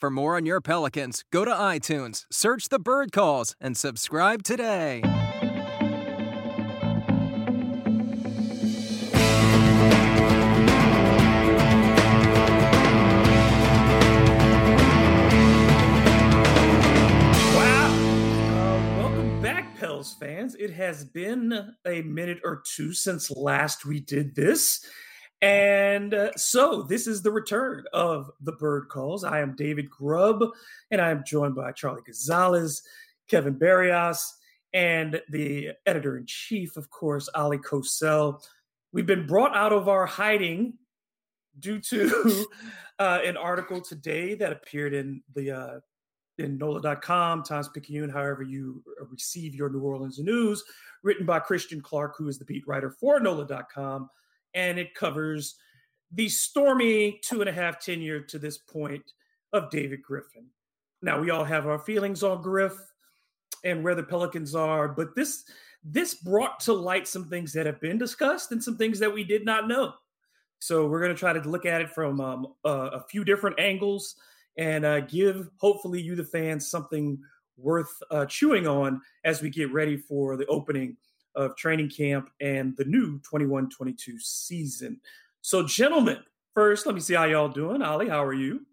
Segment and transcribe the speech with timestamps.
[0.00, 5.00] For more on your Pelicans, go to iTunes, search the Bird Calls, and subscribe today.
[17.54, 18.98] Wow.
[18.98, 20.56] Welcome back, Pels fans.
[20.56, 24.84] It has been a minute or two since last we did this.
[25.42, 29.24] And uh, so this is the return of the Bird Calls.
[29.24, 30.42] I am David Grubb,
[30.90, 32.82] and I am joined by Charlie Gonzalez,
[33.28, 34.34] Kevin Barrios,
[34.72, 38.42] and the editor in chief, of course, Ali Kosel.
[38.92, 40.74] We've been brought out of our hiding
[41.58, 42.46] due to
[42.98, 45.80] uh, an article today that appeared in the uh,
[46.38, 50.64] in NOLA.com, Times Picayune, however you receive your New Orleans news,
[51.02, 54.10] written by Christian Clark, who is the beat writer for NOLA.com.
[54.54, 55.56] And it covers
[56.12, 59.02] the stormy two and a half tenure to this point
[59.52, 60.46] of David Griffin.
[61.02, 62.74] Now, we all have our feelings on Griff
[63.64, 65.44] and where the Pelicans are, but this
[65.84, 69.22] this brought to light some things that have been discussed and some things that we
[69.22, 69.92] did not know.
[70.58, 73.60] So we're going to try to look at it from um, uh, a few different
[73.60, 74.16] angles
[74.56, 77.18] and uh, give hopefully you the fans something
[77.58, 80.96] worth uh, chewing on as we get ready for the opening
[81.34, 85.00] of training camp and the new 21-22 season
[85.40, 86.18] so gentlemen
[86.54, 88.64] first let me see how y'all doing ollie how are you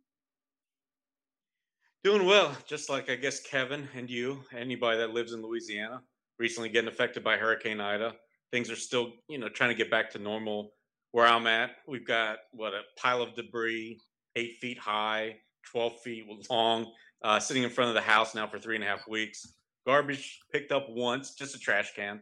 [2.03, 6.01] Doing well, just like I guess Kevin and you, anybody that lives in Louisiana,
[6.39, 8.15] recently getting affected by Hurricane Ida.
[8.51, 10.71] Things are still, you know, trying to get back to normal.
[11.11, 13.99] Where I'm at, we've got what a pile of debris,
[14.35, 15.35] eight feet high,
[15.71, 16.91] 12 feet long,
[17.21, 19.53] uh, sitting in front of the house now for three and a half weeks.
[19.85, 22.21] Garbage picked up once, just a trash can.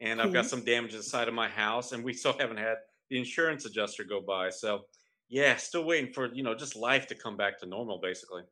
[0.00, 2.76] And I've got some damage inside of my house, and we still haven't had
[3.10, 4.48] the insurance adjuster go by.
[4.48, 4.86] So,
[5.28, 8.42] yeah, still waiting for, you know, just life to come back to normal, basically.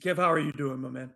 [0.00, 1.12] kev how are you doing my man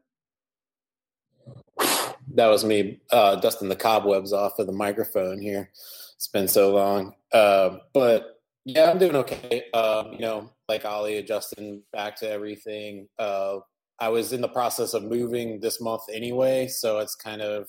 [2.34, 5.70] That was me uh, dusting the cobwebs off of the microphone here.
[6.16, 7.14] It's been so long.
[7.32, 9.64] Uh, but yeah, I'm doing okay.
[9.72, 13.09] Um, you know, like Ollie adjusting back to everything.
[13.19, 13.59] Uh,
[13.99, 17.69] I was in the process of moving this month anyway, so it's kind of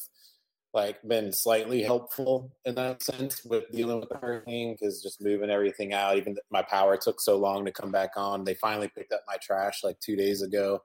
[0.73, 5.51] like been slightly helpful in that sense with dealing with the hurricane because just moving
[5.51, 6.17] everything out.
[6.17, 8.43] Even my power took so long to come back on.
[8.43, 10.81] They finally picked up my trash like two days ago.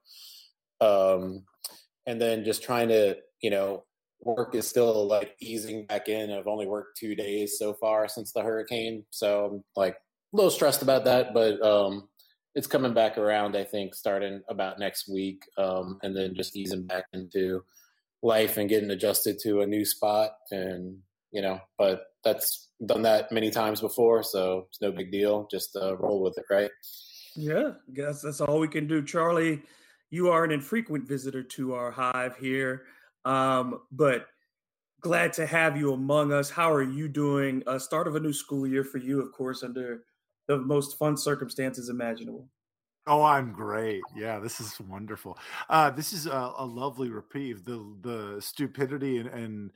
[0.81, 1.45] Um,
[2.07, 3.85] and then just trying to, you know,
[4.21, 6.31] work is still like easing back in.
[6.31, 10.51] I've only worked two days so far since the hurricane, so I'm like a little
[10.51, 12.09] stressed about that, but um,
[12.55, 13.57] it's coming back around.
[13.57, 17.63] I think starting about next week, um, and then just easing back into
[18.23, 20.99] life and getting adjusted to a new spot, and
[21.31, 25.47] you know, but that's done that many times before, so it's no big deal.
[25.51, 26.71] Just uh, roll with it, right?
[27.37, 29.03] Yeah, guess that's all we can do.
[29.05, 29.63] Charlie,
[30.11, 32.85] you are an infrequent visitor to our hive here,
[33.25, 34.27] um, but
[35.01, 36.51] glad to have you among us.
[36.51, 37.63] How are you doing?
[37.67, 40.03] Uh, start of a new school year for you, of course, under
[40.49, 42.49] the most fun circumstances imaginable.
[43.09, 44.03] Oh, I'm great.
[44.15, 45.39] Yeah, this is wonderful.
[45.71, 47.65] Uh, this is a, a lovely reprieve.
[47.65, 49.71] The the stupidity and, and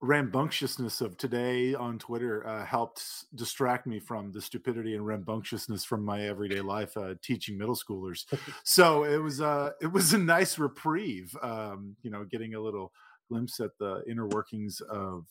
[0.00, 3.02] rambunctiousness of today on Twitter uh, helped
[3.34, 8.24] distract me from the stupidity and rambunctiousness from my everyday life uh, teaching middle schoolers.
[8.62, 11.36] so it was uh, it was a nice reprieve.
[11.42, 12.92] Um, you know, getting a little
[13.28, 15.24] glimpse at the inner workings of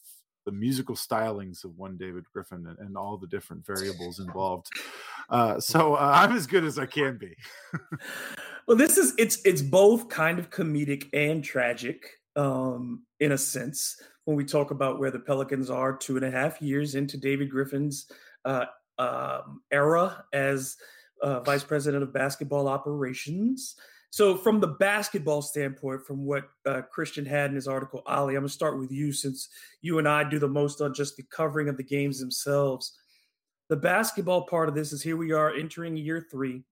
[0.47, 4.67] the musical stylings of one David Griffin and, and all the different variables involved.
[5.29, 7.35] Uh, so uh, I'm as good as I can be.
[8.67, 12.05] Well, this is it's it's both kind of comedic and tragic,
[12.35, 13.95] um, in a sense,
[14.25, 17.49] when we talk about where the Pelicans are two and a half years into David
[17.49, 18.11] Griffin's
[18.43, 18.65] uh,
[18.99, 20.75] um, era as
[21.21, 23.77] uh, vice president of basketball operations.
[24.09, 28.41] So, from the basketball standpoint, from what uh, Christian had in his article, Ali, I'm
[28.41, 29.49] going to start with you since
[29.81, 32.97] you and I do the most on just the covering of the games themselves.
[33.69, 36.63] The basketball part of this is here we are entering year three,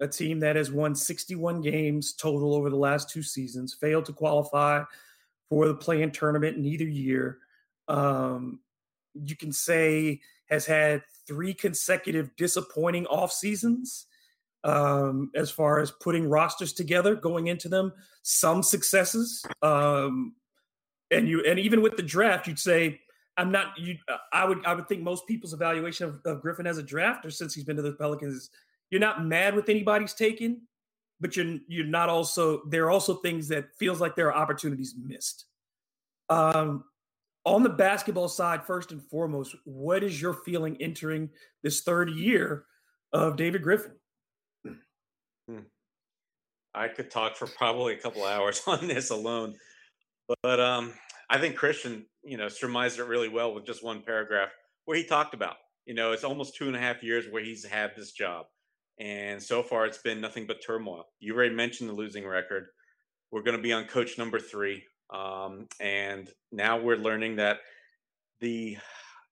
[0.00, 4.12] a team that has won 61 games total over the last two seasons, failed to
[4.12, 4.84] qualify
[5.48, 7.38] for the play-in tournament in either year.
[7.88, 8.60] Um,
[9.14, 14.06] you can say has had three consecutive disappointing off seasons
[14.64, 17.92] um, as far as putting rosters together going into them.
[18.22, 20.34] Some successes, um,
[21.10, 23.00] and you and even with the draft, you'd say
[23.36, 23.78] I'm not.
[23.78, 23.96] You,
[24.32, 27.54] I would I would think most people's evaluation of, of Griffin as a drafter since
[27.54, 28.50] he's been to the Pelicans is
[28.90, 30.62] you're not mad with anybody's taken,
[31.20, 34.94] but you're you're not also there are also things that feels like there are opportunities
[35.00, 35.46] missed.
[36.28, 36.84] Um,
[37.44, 41.30] on the basketball side, first and foremost, what is your feeling entering
[41.62, 42.64] this third year
[43.12, 43.92] of David Griffin?
[45.48, 45.60] Hmm.
[46.74, 49.54] I could talk for probably a couple hours on this alone,
[50.42, 50.92] but um,
[51.30, 54.50] I think Christian, you know, surmised it really well with just one paragraph
[54.84, 55.56] where he talked about,
[55.86, 58.46] you know, it's almost two and a half years where he's had this job,
[59.00, 61.06] and so far it's been nothing but turmoil.
[61.20, 62.66] You already mentioned the losing record.
[63.32, 67.60] We're going to be on coach number three, um, and now we're learning that
[68.40, 68.76] the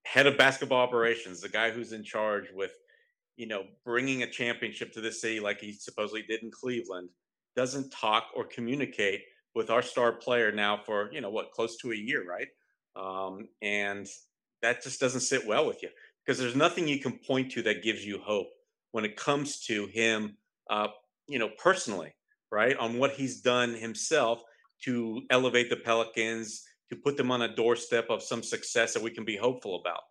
[0.04, 2.72] head of basketball operations, the guy who's in charge with
[3.36, 7.08] you know, bringing a championship to the city like he supposedly did in Cleveland,
[7.54, 9.22] doesn't talk or communicate
[9.54, 12.48] with our star player now for, you know, what, close to a year, right?
[12.96, 14.06] Um, and
[14.62, 15.88] that just doesn't sit well with you
[16.24, 18.48] because there's nothing you can point to that gives you hope
[18.92, 20.36] when it comes to him,
[20.70, 20.88] uh,
[21.28, 22.14] you know, personally,
[22.50, 22.76] right?
[22.78, 24.42] On what he's done himself
[24.84, 29.10] to elevate the Pelicans, to put them on a doorstep of some success that we
[29.10, 30.02] can be hopeful about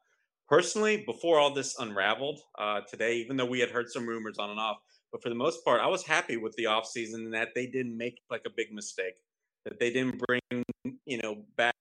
[0.47, 4.49] personally, before all this unraveled uh, today, even though we had heard some rumors on
[4.49, 4.77] and off,
[5.11, 8.19] but for the most part, I was happy with the offseason that they didn't make
[8.29, 9.15] like a big mistake,
[9.63, 10.63] that they didn't bring,
[11.05, 11.73] you know, back,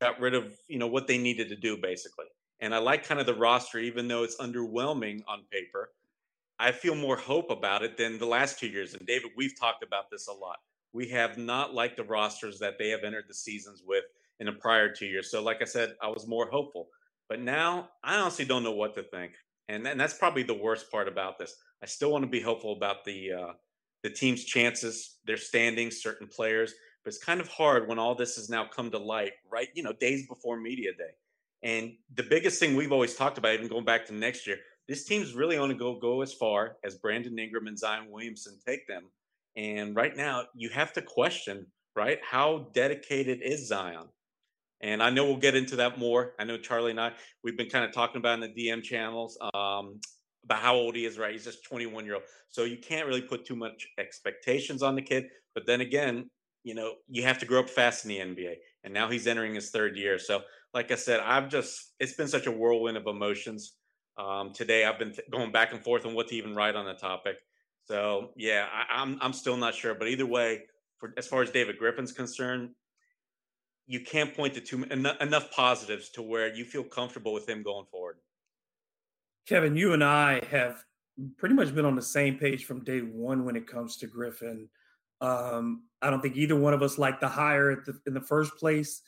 [0.00, 2.26] got rid of, you know, what they needed to do basically.
[2.60, 5.90] And I like kind of the roster, even though it's underwhelming on paper.
[6.60, 8.94] I feel more hope about it than the last two years.
[8.94, 10.58] And David, we've talked about this a lot.
[10.92, 14.04] We have not liked the rosters that they have entered the seasons with
[14.38, 15.28] in the prior two years.
[15.28, 16.88] So, like I said, I was more hopeful.
[17.32, 19.32] But now I honestly don't know what to think,
[19.66, 21.56] and and that's probably the worst part about this.
[21.82, 23.52] I still want to be hopeful about the uh,
[24.02, 28.36] the team's chances, their standings, certain players, but it's kind of hard when all this
[28.36, 29.68] has now come to light, right?
[29.74, 31.14] You know, days before media day.
[31.62, 35.06] And the biggest thing we've always talked about, even going back to next year, this
[35.06, 39.04] team's really only go go as far as Brandon Ingram and Zion Williamson take them.
[39.56, 41.64] And right now, you have to question,
[41.96, 42.18] right?
[42.22, 44.08] How dedicated is Zion?
[44.82, 46.32] And I know we'll get into that more.
[46.38, 47.12] I know Charlie and I,
[47.44, 50.00] we've been kind of talking about in the DM channels um,
[50.44, 51.32] about how old he is, right?
[51.32, 52.24] He's just 21 year old.
[52.48, 55.26] So you can't really put too much expectations on the kid.
[55.54, 56.28] But then again,
[56.64, 58.54] you know, you have to grow up fast in the NBA.
[58.84, 60.18] And now he's entering his third year.
[60.18, 60.42] So,
[60.74, 63.74] like I said, I've just, it's been such a whirlwind of emotions.
[64.18, 66.86] Um, today, I've been th- going back and forth on what to even write on
[66.86, 67.36] the topic.
[67.84, 69.94] So, yeah, I, I'm, I'm still not sure.
[69.94, 70.62] But either way,
[70.98, 72.70] for, as far as David Griffin's concerned,
[73.86, 77.62] you can't point to too enough, enough positives to where you feel comfortable with him
[77.62, 78.16] going forward.
[79.46, 80.84] Kevin, you and I have
[81.36, 84.68] pretty much been on the same page from day one when it comes to Griffin.
[85.20, 88.56] Um, I don't think either one of us liked the hire the, in the first
[88.56, 89.02] place,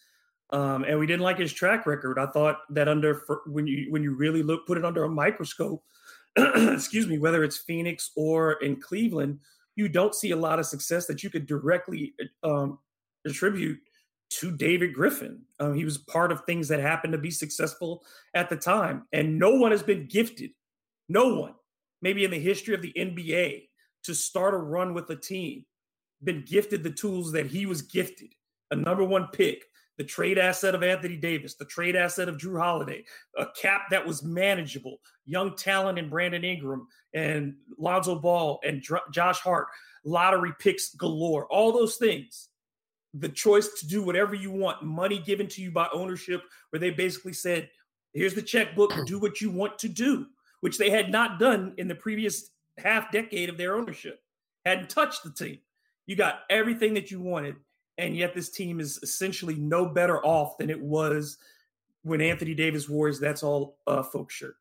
[0.51, 2.19] um, and we didn't like his track record.
[2.19, 5.83] I thought that under when you when you really look put it under a microscope,
[6.37, 9.41] excuse me, whether it's Phoenix or in Cleveland,
[9.77, 12.79] you don't see a lot of success that you could directly um,
[13.27, 13.79] attribute
[14.31, 15.43] to David Griffin.
[15.61, 18.05] Um, he was part of things that happened to be successful
[18.35, 19.07] at the time.
[19.13, 20.51] And no one has been gifted,
[21.09, 21.55] no one,
[22.03, 23.69] maybe in the history of the NBA,
[24.05, 25.65] to start a run with a team,
[26.23, 28.35] been gifted the tools that he was gifted
[28.71, 29.63] a number one pick,
[29.99, 33.05] the trade asset of Anthony Davis, the trade asset of Jrue Holiday,
[33.39, 39.13] a cap that was manageable, young talent in Brandon Ingram and Lonzo Ball and Dr-
[39.13, 39.69] Josh Hart,
[40.05, 42.49] lottery picks galore, all those things
[43.15, 46.91] the choice to do whatever you want, money given to you by ownership, where they
[46.91, 47.71] basically said,
[48.13, 50.27] here's the checkbook, do what you want to do,
[50.61, 54.21] which they had not done in the previous half decade of their ownership,
[54.65, 55.59] hadn't touched the team.
[56.07, 57.57] You got everything that you wanted,
[57.99, 61.39] and yet this team is essentially no better off than it was
[62.03, 64.57] when Anthony Davis wore his That's All uh, Folks shirt.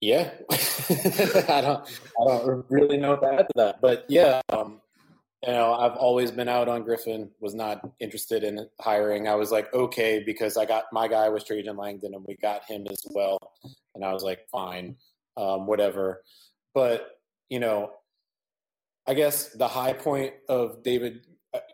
[0.00, 4.80] Yeah, I don't, I don't really know what to add to that, but yeah, um,
[5.46, 9.28] you know, I've always been out on Griffin, was not interested in hiring.
[9.28, 12.64] I was like, okay, because I got my guy was Trajan Langdon and we got
[12.64, 13.38] him as well.
[13.94, 14.96] And I was like, fine,
[15.36, 16.22] um, whatever.
[16.72, 17.08] But,
[17.50, 17.90] you know,
[19.06, 21.26] I guess the high point of David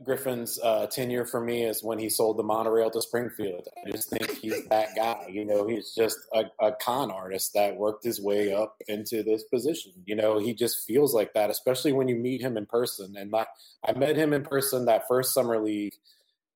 [0.02, 3.68] Griffin's uh, tenure for me is when he sold the monorail to Springfield.
[3.86, 5.26] I just think he's that guy.
[5.30, 9.44] You know, he's just a, a, con artist that worked his way up into this
[9.44, 9.92] position.
[10.06, 13.14] You know, he just feels like that, especially when you meet him in person.
[13.16, 13.46] And my,
[13.86, 15.94] I met him in person that first summer league,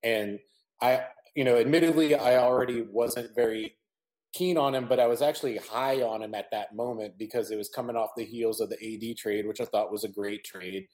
[0.03, 0.39] and
[0.81, 1.03] I,
[1.35, 3.75] you know, admittedly, I already wasn't very
[4.33, 7.57] keen on him, but I was actually high on him at that moment because it
[7.57, 10.43] was coming off the heels of the AD trade, which I thought was a great
[10.43, 10.87] trade.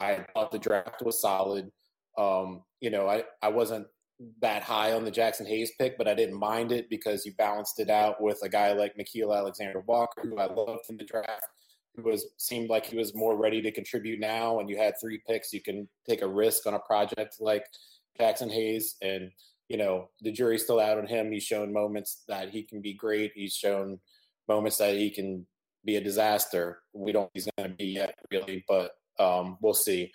[0.00, 1.70] I thought the draft was solid.
[2.18, 3.86] Um, you know, I, I wasn't
[4.42, 7.78] that high on the Jaxson Hayes pick, but I didn't mind it because you balanced
[7.78, 11.46] it out with a guy like Nickeil Alexander Walker, who I loved in the draft,
[11.94, 14.58] who was seemed like he was more ready to contribute now.
[14.58, 17.64] And you had three picks, you can take a risk on a project like
[18.18, 18.96] Jaxson Hayes.
[19.00, 19.30] And,
[19.68, 21.30] you know, the jury's still out on him.
[21.30, 23.32] He's shown moments that he can be great.
[23.34, 24.00] He's shown
[24.48, 25.46] moments that he can
[25.84, 26.80] be a disaster.
[26.92, 30.10] We don't he's gonna be yet really, but um, we'll see.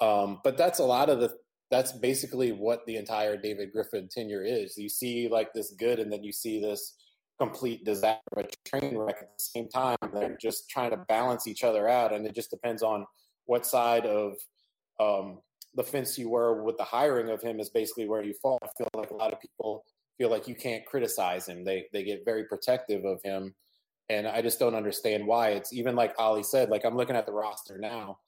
[0.00, 1.34] Um, but that's a lot of the.
[1.70, 4.76] That's basically what the entire David Griffin tenure is.
[4.78, 6.94] You see like this good, and then you see this
[7.38, 9.96] complete disaster, a train wreck at the same time.
[10.12, 13.06] They're just trying to balance each other out, and it just depends on
[13.46, 14.34] what side of
[15.00, 15.38] um,
[15.74, 18.58] the fence you were with the hiring of him is basically where you fall.
[18.62, 19.84] I feel like a lot of people
[20.18, 21.64] feel like you can't criticize him.
[21.64, 23.54] They they get very protective of him,
[24.08, 25.50] and I just don't understand why.
[25.50, 26.70] It's even like Ali said.
[26.70, 28.18] Like I'm looking at the roster now,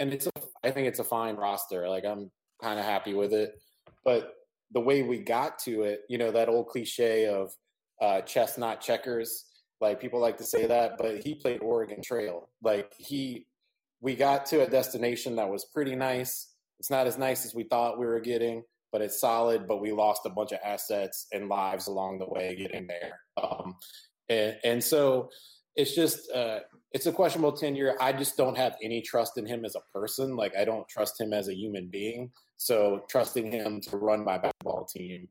[0.00, 0.30] and it's a,
[0.64, 1.88] I think it's a fine roster.
[1.88, 2.30] Like I'm
[2.62, 3.60] kind of happy with it,
[4.04, 4.34] but
[4.72, 7.52] the way we got to it, you know, that old cliche of
[8.00, 9.44] uh, chess not checkers.
[9.80, 12.48] Like people like to say that, but he played Oregon Trail.
[12.62, 13.46] Like he,
[14.00, 16.52] we got to a destination that was pretty nice.
[16.78, 19.66] It's not as nice as we thought we were getting, but it's solid.
[19.66, 23.20] But we lost a bunch of assets and lives along the way getting there.
[23.42, 23.76] Um,
[24.28, 25.30] and, and so
[25.76, 26.60] it's just uh,
[26.92, 27.96] it's a questionable tenure.
[28.00, 30.36] I just don't have any trust in him as a person.
[30.36, 32.30] Like I don't trust him as a human being.
[32.56, 35.28] So trusting him to run my basketball team,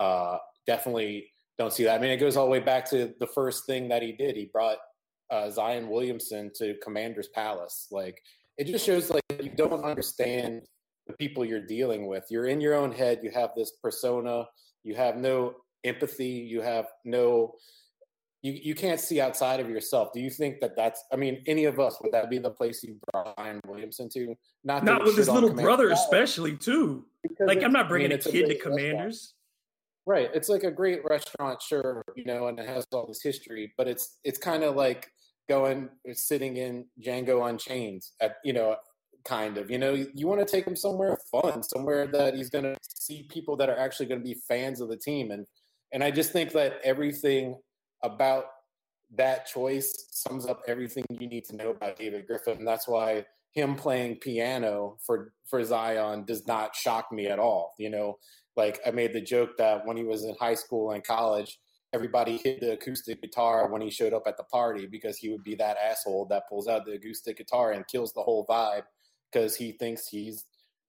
[0.00, 1.98] uh, definitely don't see that.
[1.98, 4.36] I mean, it goes all the way back to the first thing that he did.
[4.36, 4.78] He brought
[5.30, 7.88] uh, Zion Williamson to Commander's Palace.
[7.90, 8.20] Like
[8.58, 10.62] it just shows like you don't understand
[11.06, 12.24] the people you're dealing with.
[12.30, 13.20] You're in your own head.
[13.22, 14.46] You have this persona.
[14.82, 15.54] You have no
[15.84, 16.26] empathy.
[16.26, 17.54] You have no
[18.44, 20.12] you, you can't see outside of yourself.
[20.12, 21.02] Do you think that that's?
[21.10, 24.36] I mean, any of us would that be the place you brought Zion Williamson to?
[24.64, 27.06] Not not with his little brother, especially too.
[27.22, 29.32] Because like I'm not bringing I mean, a kid a to Commanders.
[30.06, 33.72] Right, it's like a great restaurant, sure, you know, and it has all this history,
[33.78, 35.10] but it's it's kind of like
[35.48, 38.76] going sitting in Django Unchained at you know
[39.24, 42.64] kind of you know you want to take him somewhere fun somewhere that he's going
[42.64, 45.46] to see people that are actually going to be fans of the team and
[45.92, 47.56] and i just think that everything
[48.04, 48.44] about
[49.16, 52.58] that choice sums up everything you need to know about David Griffin.
[52.58, 57.74] And that's why him playing piano for for Zion does not shock me at all.
[57.78, 58.18] You know,
[58.56, 61.58] like I made the joke that when he was in high school and college,
[61.92, 65.44] everybody hit the acoustic guitar when he showed up at the party because he would
[65.44, 68.82] be that asshole that pulls out the acoustic guitar and kills the whole vibe
[69.32, 70.44] because he thinks he's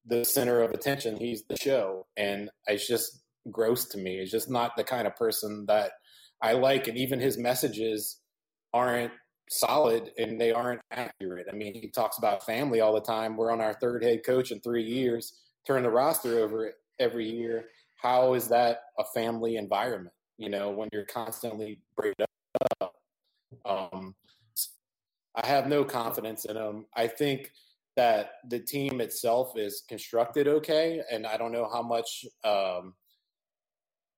[0.06, 1.18] the center of attention.
[1.18, 4.18] He's the show, and it's just gross to me.
[4.18, 5.92] It's just not the kind of person that
[6.42, 8.20] I like, and even his messages
[8.74, 9.12] aren't
[9.50, 11.48] solid and they aren't accurate.
[11.52, 13.38] I mean, he talks about family all the time.
[13.38, 15.34] We're on our third head coach in three years,
[15.66, 17.66] turn the roster over every year.
[18.02, 20.14] How is that a family environment?
[20.38, 22.26] You know, when you're constantly breaking
[22.82, 22.94] up.
[23.64, 24.16] Um,
[25.36, 26.86] I have no confidence in him.
[26.96, 27.52] I think
[27.96, 32.94] that the team itself is constructed okay, and I don't know how much um,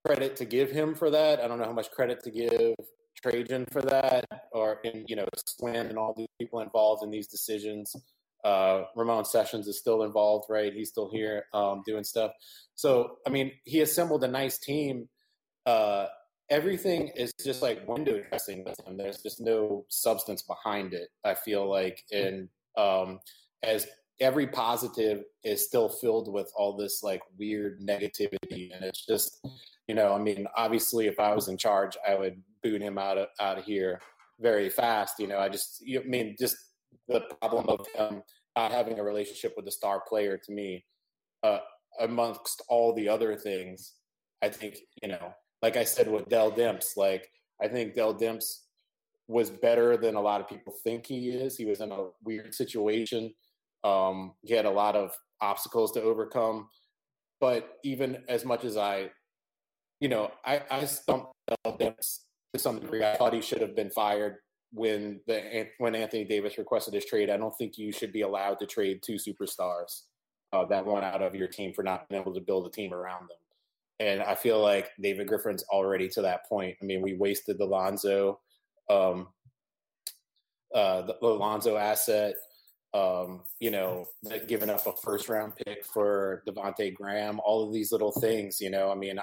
[0.07, 1.41] credit to give him for that.
[1.41, 2.75] I don't know how much credit to give
[3.21, 7.95] Trajan for that, or you know Swin and all these people involved in these decisions.
[8.43, 10.71] Uh, Ramon Sessions is still involved, right?
[10.71, 12.31] He's still here um, doing stuff.
[12.75, 15.09] So I mean, he assembled a nice team.
[15.65, 16.05] Uh,
[16.49, 18.95] everything is just like window dressing with him.
[18.95, 21.09] There's just no substance behind it.
[21.25, 22.47] I feel like, and
[22.77, 23.19] um,
[23.63, 23.87] as
[24.19, 29.45] every positive is still filled with all this like weird negativity, and it's just
[29.87, 33.17] you know, I mean, obviously, if I was in charge, I would boot him out
[33.17, 34.01] of out of here
[34.39, 35.19] very fast.
[35.19, 36.57] You know, I just, you, I mean, just
[37.07, 38.21] the problem of him
[38.55, 40.83] not having a relationship with the star player to me,
[41.43, 41.59] uh,
[41.99, 43.93] amongst all the other things,
[44.41, 47.29] I think, you know, like I said with Dell Demps, like
[47.61, 48.61] I think Dell Demps
[49.27, 51.57] was better than a lot of people think he is.
[51.57, 53.33] He was in a weird situation.
[53.83, 56.67] Um, he had a lot of obstacles to overcome.
[57.39, 59.11] But even as much as I
[59.99, 61.33] you know, I, I stumped
[61.65, 61.93] to
[62.57, 63.03] some degree.
[63.03, 64.37] I thought he should have been fired
[64.71, 68.59] when the when Anthony Davis requested his trade, I don't think you should be allowed
[68.59, 70.03] to trade two superstars
[70.53, 72.93] uh, that want out of your team for not being able to build a team
[72.93, 73.37] around them.
[73.99, 76.77] And I feel like David Griffin's already to that point.
[76.81, 78.39] I mean, we wasted the Lonzo,
[78.89, 79.29] um,
[80.75, 82.35] uh, the, the Lonzo asset.
[82.93, 84.05] Um, you know,
[84.47, 87.39] giving up a first round pick for Devonte Graham.
[87.43, 88.61] All of these little things.
[88.61, 89.19] You know, I mean,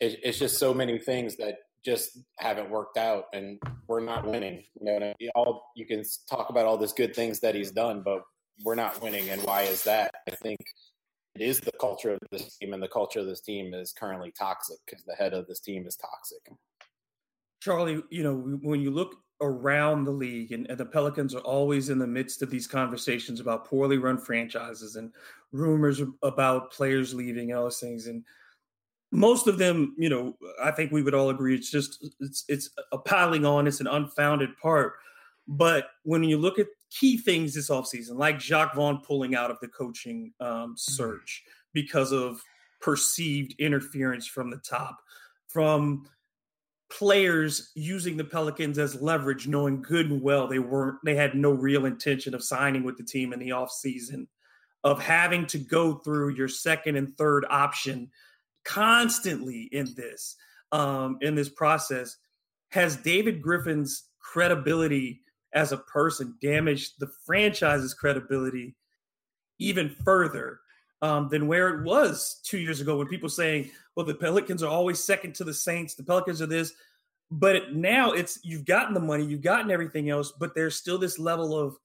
[0.00, 4.64] it, it's just so many things that just haven't worked out, and we're not winning.
[4.80, 8.22] You know, all you can talk about all this good things that he's done, but
[8.64, 9.30] we're not winning.
[9.30, 10.10] And why is that?
[10.28, 10.58] I think
[11.34, 14.32] it is the culture of this team, and the culture of this team is currently
[14.36, 16.50] toxic because the head of this team is toxic.
[17.60, 21.90] Charlie, you know, when you look around the league, and, and, the Pelicans are always
[21.90, 25.12] in the midst of these conversations about poorly run franchises and
[25.52, 28.06] rumors about players leaving and all those things.
[28.06, 28.24] And
[29.16, 32.68] most of them, you know, I think we would all agree it's just it's it's
[32.92, 34.92] a piling on, it's an unfounded part.
[35.48, 39.58] But when you look at key things this offseason, like Jacque Vaughn pulling out of
[39.60, 40.72] the coaching um, mm-hmm.
[40.76, 42.42] search because of
[42.82, 44.98] perceived interference from the top,
[45.48, 46.06] from
[46.90, 51.52] players using the Pelicans as leverage, knowing good and well they weren't, they had no
[51.52, 54.26] real intention of signing with the team in the offseason,
[54.84, 58.10] of having to go through your second and third option
[58.66, 60.36] constantly in this,
[60.72, 62.16] um, in this process,
[62.70, 65.22] has David Griffin's credibility
[65.54, 68.76] as a person damaged the franchise's credibility
[69.58, 70.60] even further
[71.00, 74.70] um, than where it was two years ago when people saying, well, the Pelicans are
[74.70, 76.72] always second to the Saints, the Pelicans are this.
[77.30, 81.18] But now it's you've gotten the money, you've gotten everything else, but there's still this
[81.18, 81.76] level of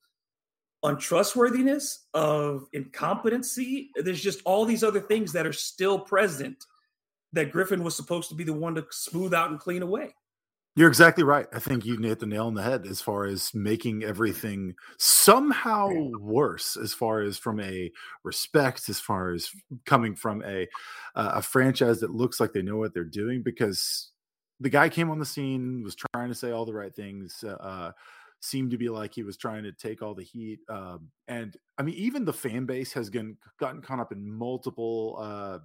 [0.84, 3.90] untrustworthiness, of incompetency.
[3.96, 6.64] There's just all these other things that are still present
[7.32, 10.14] that Griffin was supposed to be the one to smooth out and clean away.
[10.74, 11.46] You're exactly right.
[11.52, 15.90] I think you hit the nail on the head as far as making everything somehow
[16.18, 17.90] worse, as far as from a
[18.24, 19.50] respect, as far as
[19.84, 20.66] coming from a
[21.14, 23.42] uh, a franchise that looks like they know what they're doing.
[23.42, 24.12] Because
[24.60, 27.52] the guy came on the scene, was trying to say all the right things, uh,
[27.62, 27.92] uh
[28.40, 30.58] seemed to be like he was trying to take all the heat.
[30.68, 35.18] Um, and I mean, even the fan base has gotten gotten caught up in multiple
[35.20, 35.58] uh,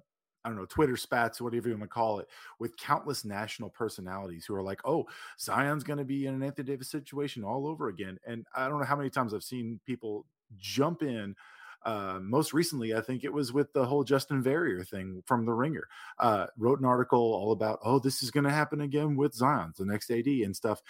[0.47, 4.45] I don't know, Twitter spats, whatever you want to call it, with countless national personalities
[4.45, 5.05] who are like, oh,
[5.37, 8.17] Zion's going to be in an Anthony Davis situation all over again.
[8.25, 10.25] And I don't know how many times I've seen people
[10.57, 11.35] jump in.
[11.83, 15.51] Uh, most recently, I think it was with the whole Justin Verrier thing from The
[15.51, 15.89] Ringer.
[16.17, 19.73] Uh, wrote an article all about, oh, this is going to happen again with Zion,
[19.77, 20.81] the next AD and stuff.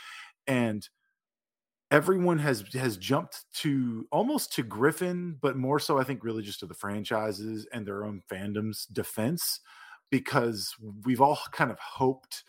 [0.46, 0.88] And
[1.91, 6.60] everyone has has jumped to almost to Griffin, but more so I think really just
[6.62, 9.62] to the franchises and their own fandom's defense
[10.10, 12.43] because we've all kind of hoped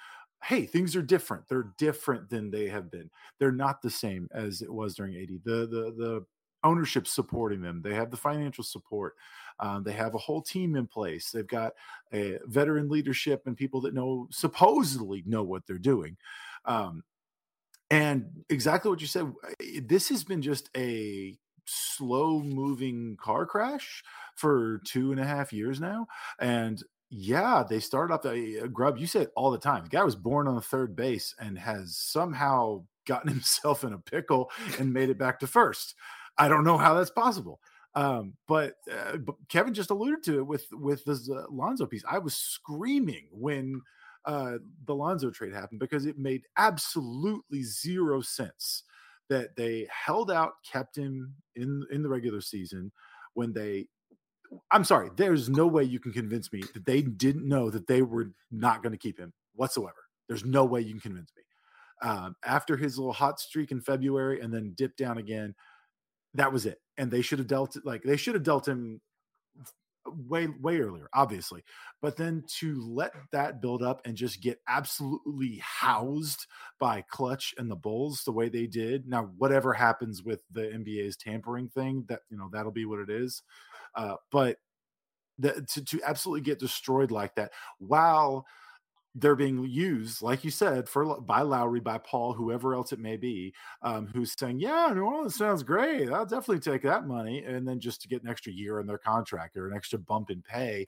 [0.44, 1.44] hey things are different.
[1.48, 3.10] They're different than they have been.
[3.38, 6.26] They're not the same as it was during 80 the the the
[6.64, 7.82] ownership supporting them.
[7.82, 9.14] They have the financial support.
[9.60, 11.30] Um, they have a whole team in place.
[11.30, 11.72] They've got
[12.12, 16.16] a veteran leadership and people that know supposedly know what they're doing.
[16.64, 17.02] Um,
[17.90, 24.02] and exactly what you said, eh, this has been just a slow moving car crash
[24.34, 26.06] for two and a half years now.
[26.38, 28.98] And yeah, they started off a, a grub.
[28.98, 29.84] You said all the time.
[29.84, 33.98] The guy was born on the third base and has somehow gotten himself in a
[33.98, 35.94] pickle and made it back to first.
[36.36, 37.60] I don't know how that's possible.
[37.94, 42.04] Um, but, uh, but Kevin just alluded to it with with the uh, Lonzo piece.
[42.08, 43.80] I was screaming when
[44.28, 48.84] uh, the Lonzo trade happened because it made absolutely zero sense
[49.30, 52.92] that they held out, kept him in in the regular season
[53.34, 53.88] when they.
[54.70, 55.10] I'm sorry.
[55.16, 58.82] There's no way you can convince me that they didn't know that they were not
[58.82, 59.96] going to keep him whatsoever.
[60.26, 61.42] There's no way you can convince me.
[62.08, 65.54] Um, after his little hot streak in February and then dipped down again,
[66.34, 66.80] that was it.
[66.96, 69.00] And they should have dealt like they should have dealt him
[70.16, 71.62] way way earlier obviously
[72.00, 76.46] but then to let that build up and just get absolutely housed
[76.78, 81.16] by Klutch and the bulls the way they did now whatever happens with the nba's
[81.16, 83.42] tampering thing that you know that'll be what it is
[83.94, 84.58] uh, but
[85.38, 88.44] the, to, to absolutely get destroyed like that while
[89.20, 93.16] they're being used, like you said, for by Lowry, by Paul, whoever else it may
[93.16, 96.10] be, um, who's saying, "Yeah, New Orleans sounds great.
[96.10, 98.98] I'll definitely take that money," and then just to get an extra year in their
[98.98, 100.86] contract or an extra bump in pay,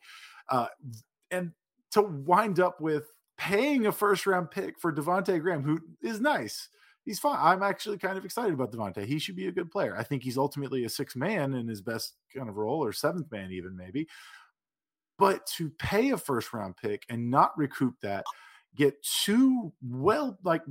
[0.49, 0.69] uh,
[1.31, 1.53] and
[1.93, 6.69] to wind up with paying a first round pick for Devonte Graham, who is nice.
[7.05, 7.39] He's fine.
[7.41, 9.05] I'm actually kind of excited about Devonte.
[9.07, 9.97] He should be a good player.
[9.97, 13.33] I think he's ultimately a six man in his best kind of role, or seventh
[13.33, 14.07] man, even maybe.
[15.21, 18.25] But to pay a first round pick and not recoup that,
[18.75, 20.63] get two well, like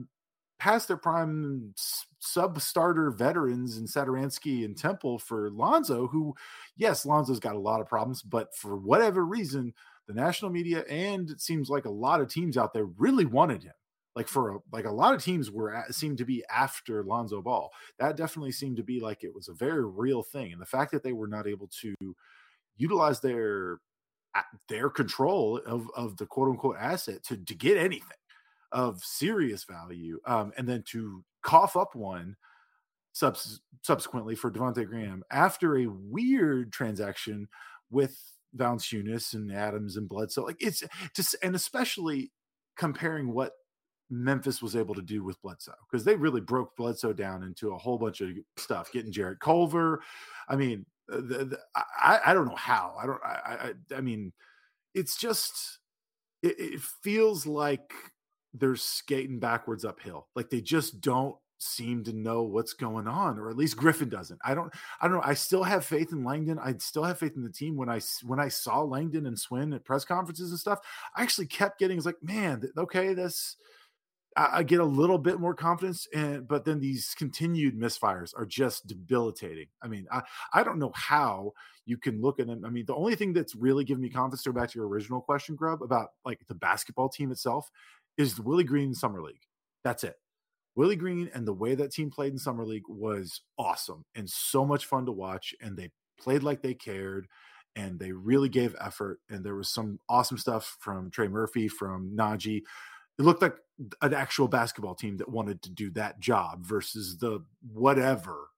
[0.58, 1.74] past their prime
[2.20, 6.34] sub starter veterans in Satoransky and Temple for Lonzo, who,
[6.76, 9.74] yes, Lonzo's got a lot of problems, but for whatever reason,
[10.08, 13.62] the national media and it seems like a lot of teams out there really wanted
[13.62, 13.74] him.
[14.16, 17.44] Like for a, like a lot of teams were at, seemed to be after Lonzo
[17.44, 17.70] Ball.
[18.00, 20.92] That definitely seemed to be like it was a very real thing, and the fact
[20.92, 21.94] that they were not able to
[22.76, 23.78] utilize their
[24.68, 28.18] their control of of the quote unquote asset to to get anything
[28.72, 32.36] of serious value, um, and then to cough up one
[33.14, 37.48] subs- subsequently for Devonte Graham after a weird transaction
[37.90, 38.18] with
[38.56, 40.46] Valanciunas and Adams and Bledsoe.
[40.46, 40.84] Like it's
[41.16, 42.32] just, and especially
[42.78, 43.54] comparing what
[44.10, 47.78] Memphis was able to do with Bledsoe because they really broke Bledsoe down into a
[47.78, 50.02] whole bunch of stuff, getting Jarrett Culver.
[50.48, 52.96] I mean, Uh, the, the, I, I don't know how.
[53.02, 53.22] I don't.
[53.24, 54.34] I, I, I mean,
[54.94, 55.80] it's just
[56.44, 57.94] it, it feels like
[58.54, 60.28] they're skating backwards uphill.
[60.36, 64.40] Like they just don't seem to know what's going on or at least griffin doesn't
[64.46, 67.36] i don't i don't know i still have faith in langdon i still have faith
[67.36, 70.60] in the team when i when i saw langdon and swin at press conferences and
[70.60, 70.80] stuff
[71.18, 73.58] i actually kept getting it's like man okay this
[74.38, 78.46] I, I get a little bit more confidence and but then these continued misfires are
[78.46, 80.22] just debilitating i mean i
[80.54, 81.54] i don't know how
[81.86, 84.44] you can look at them i mean the only thing that's really given me confidence
[84.44, 87.72] to go back to your original question grub about like the basketball team itself
[88.20, 89.48] is the Willie Green Summer League.
[89.84, 90.18] That's it.
[90.76, 94.66] Willie Green and the way that team played in Summer League was awesome and so
[94.66, 95.56] much fun to watch.
[95.62, 95.90] And they
[96.20, 97.28] played like they cared
[97.78, 99.20] and they really gave effort.
[99.30, 102.58] And there was some awesome stuff from Trey Murphy, from Naji.
[103.18, 103.56] It looked like
[104.02, 108.50] an actual basketball team that wanted to do that job versus the whatever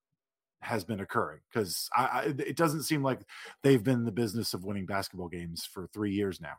[0.62, 1.90] has been occurring because
[2.26, 3.20] it doesn't seem like
[3.64, 6.58] they've been in the business of winning basketball games for three years now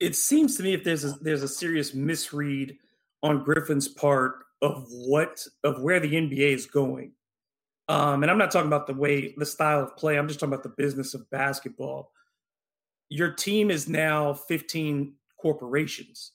[0.00, 2.76] it seems to me if there's a, there's a serious misread
[3.22, 7.12] on Griffin's part of what of where the NBA is going.
[7.88, 10.16] Um, and I'm not talking about the way the style of play.
[10.16, 12.12] I'm just talking about the business of basketball.
[13.10, 16.32] Your team is now 15 corporations,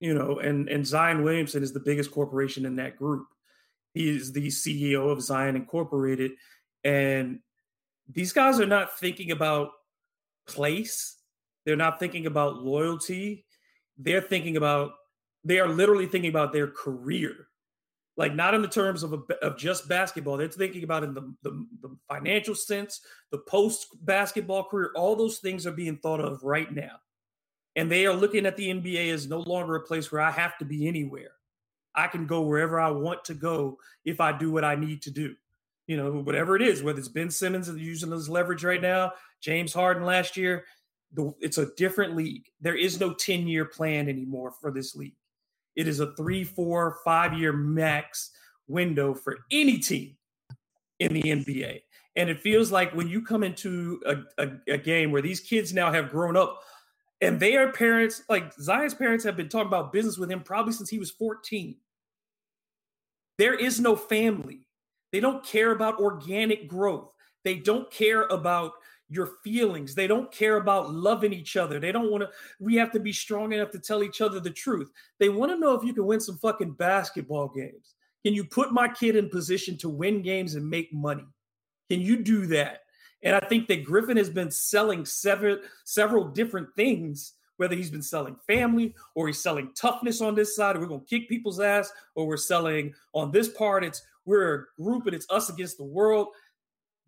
[0.00, 3.26] you know, and and Zion Williamson is the biggest corporation in that group.
[3.94, 6.32] He is the CEO of Zion Incorporated,
[6.84, 7.40] and
[8.12, 9.70] these guys are not thinking about
[10.46, 11.16] place
[11.66, 13.44] they're not thinking about loyalty.
[13.98, 14.92] They're thinking about,
[15.44, 17.48] they are literally thinking about their career.
[18.16, 20.38] Like not in the terms of, a, of just basketball.
[20.38, 24.92] They're thinking about in the, the, the financial sense, the post basketball career.
[24.94, 27.00] All those things are being thought of right now.
[27.76, 30.56] And they are looking at the NBA as no longer a place where I have
[30.58, 31.32] to be anywhere.
[31.94, 35.10] I can go wherever I want to go if I do what I need to
[35.10, 35.34] do.
[35.86, 39.72] You know, whatever it is, whether it's Ben Simmons using his leverage right now, James
[39.72, 40.64] Harden last year,
[41.40, 42.46] it's a different league.
[42.60, 45.16] There is no 10 year plan anymore for this league.
[45.76, 48.30] It is a three, four, five year max
[48.66, 50.16] window for any team
[50.98, 51.82] in the NBA.
[52.16, 55.74] And it feels like when you come into a, a, a game where these kids
[55.74, 56.62] now have grown up
[57.20, 60.90] and their parents, like Zion's parents, have been talking about business with him probably since
[60.90, 61.76] he was 14.
[63.38, 64.66] There is no family.
[65.12, 67.12] They don't care about organic growth.
[67.44, 68.72] They don't care about
[69.08, 69.94] your feelings.
[69.94, 71.78] They don't care about loving each other.
[71.78, 74.50] They don't want to, we have to be strong enough to tell each other the
[74.50, 74.90] truth.
[75.20, 77.94] They want to know if you can win some fucking basketball games.
[78.24, 81.26] Can you put my kid in position to win games and make money?
[81.88, 82.80] Can you do that?
[83.22, 88.02] And I think that Griffin has been selling several several different things, whether he's been
[88.02, 91.92] selling family or he's selling toughness on this side, or we're gonna kick people's ass,
[92.14, 95.84] or we're selling on this part, it's we're a group and it's us against the
[95.84, 96.28] world.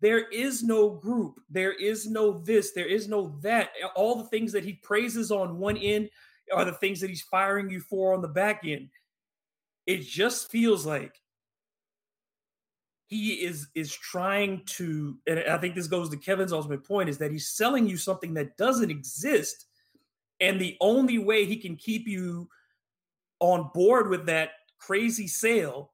[0.01, 1.41] There is no group.
[1.49, 2.71] There is no this.
[2.71, 3.71] There is no that.
[3.95, 6.09] All the things that he praises on one end
[6.53, 8.89] are the things that he's firing you for on the back end.
[9.85, 11.19] It just feels like
[13.09, 17.17] he is is trying to and i think this goes to kevin's ultimate point is
[17.17, 19.65] that he's selling you something that doesn't exist
[20.39, 22.49] and the only way he can keep you
[23.39, 25.91] on board with that crazy sale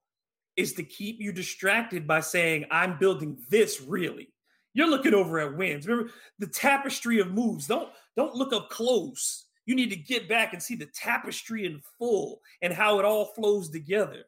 [0.55, 4.29] is to keep you distracted by saying, I'm building this really.
[4.73, 5.87] You're looking over at wins.
[5.87, 7.67] Remember the tapestry of moves.
[7.67, 9.45] Don't don't look up close.
[9.65, 13.25] You need to get back and see the tapestry in full and how it all
[13.25, 14.23] flows together.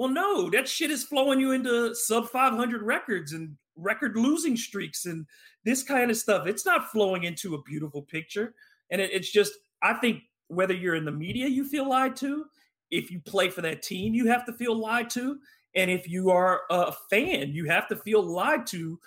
[0.00, 5.04] Well, no, that shit is flowing you into sub 500 records and record losing streaks
[5.04, 5.26] and
[5.66, 6.46] this kind of stuff.
[6.46, 8.54] It's not flowing into a beautiful picture.
[8.90, 12.46] And it, it's just, I think whether you're in the media, you feel lied to.
[12.90, 15.38] If you play for that team, you have to feel lied to.
[15.74, 18.98] And if you are a fan, you have to feel lied to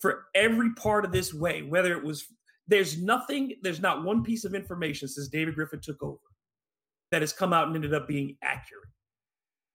[0.00, 2.26] for every part of this way, whether it was
[2.68, 6.20] there's nothing, there's not one piece of information since David Griffin took over
[7.10, 8.90] that has come out and ended up being accurate.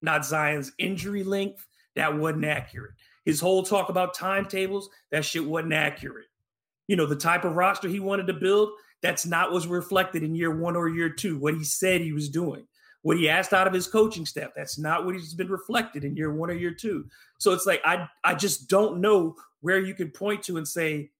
[0.02, 2.92] Not Zion's injury length, that wasn't accurate.
[3.24, 6.26] His whole talk about timetables, that shit wasn't accurate.
[6.86, 8.70] You know, the type of roster he wanted to build,
[9.02, 12.28] that's not what's reflected in year one or year two, what he said he was
[12.28, 12.66] doing.
[13.02, 16.16] What he asked out of his coaching staff, that's not what he's been reflected in
[16.16, 17.04] year one or year two.
[17.38, 21.10] So it's like I I just don't know where you can point to and say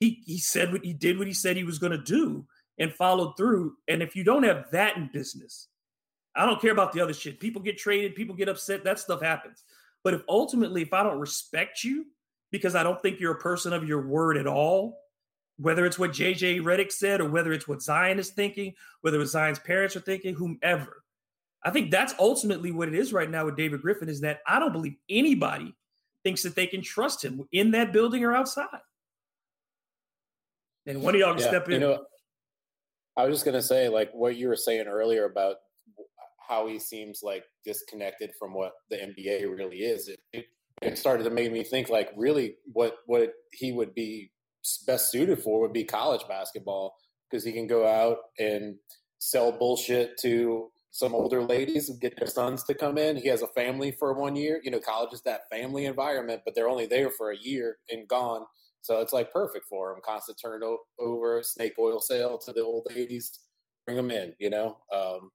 [0.00, 2.46] he he said what he did what he said he was going to do
[2.78, 3.74] and followed through.
[3.86, 5.68] And if you don't have that in business,
[6.36, 7.40] I don't care about the other shit.
[7.40, 9.62] People get traded, people get upset, that stuff happens.
[10.02, 12.06] But if ultimately if I don't respect you
[12.50, 14.98] because I don't think you're a person of your word at all,
[15.58, 19.32] whether it's what JJ Redick said or whether it's what Zion is thinking, whether it's
[19.32, 21.04] Zion's parents are thinking, whomever.
[21.62, 24.58] I think that's ultimately what it is right now with David Griffin is that I
[24.58, 25.74] don't believe anybody
[26.22, 28.66] thinks that they can trust him in that building or outside.
[30.86, 31.74] And one of y'all can yeah, step in.
[31.74, 32.04] You know,
[33.16, 35.56] I was just gonna say, like what you were saying earlier about
[36.48, 40.08] how he seems like disconnected from what the NBA really is.
[40.32, 40.46] It,
[40.82, 44.30] it started to make me think, like, really, what what he would be
[44.86, 46.94] best suited for would be college basketball
[47.30, 48.76] because he can go out and
[49.18, 53.16] sell bullshit to some older ladies and get their sons to come in.
[53.16, 54.60] He has a family for one year.
[54.62, 58.06] You know, college is that family environment, but they're only there for a year and
[58.06, 58.44] gone.
[58.82, 59.98] So it's like perfect for him.
[60.04, 63.40] Constant turnover, snake oil sale to the old ladies,
[63.84, 64.34] bring them in.
[64.38, 65.30] You know, um,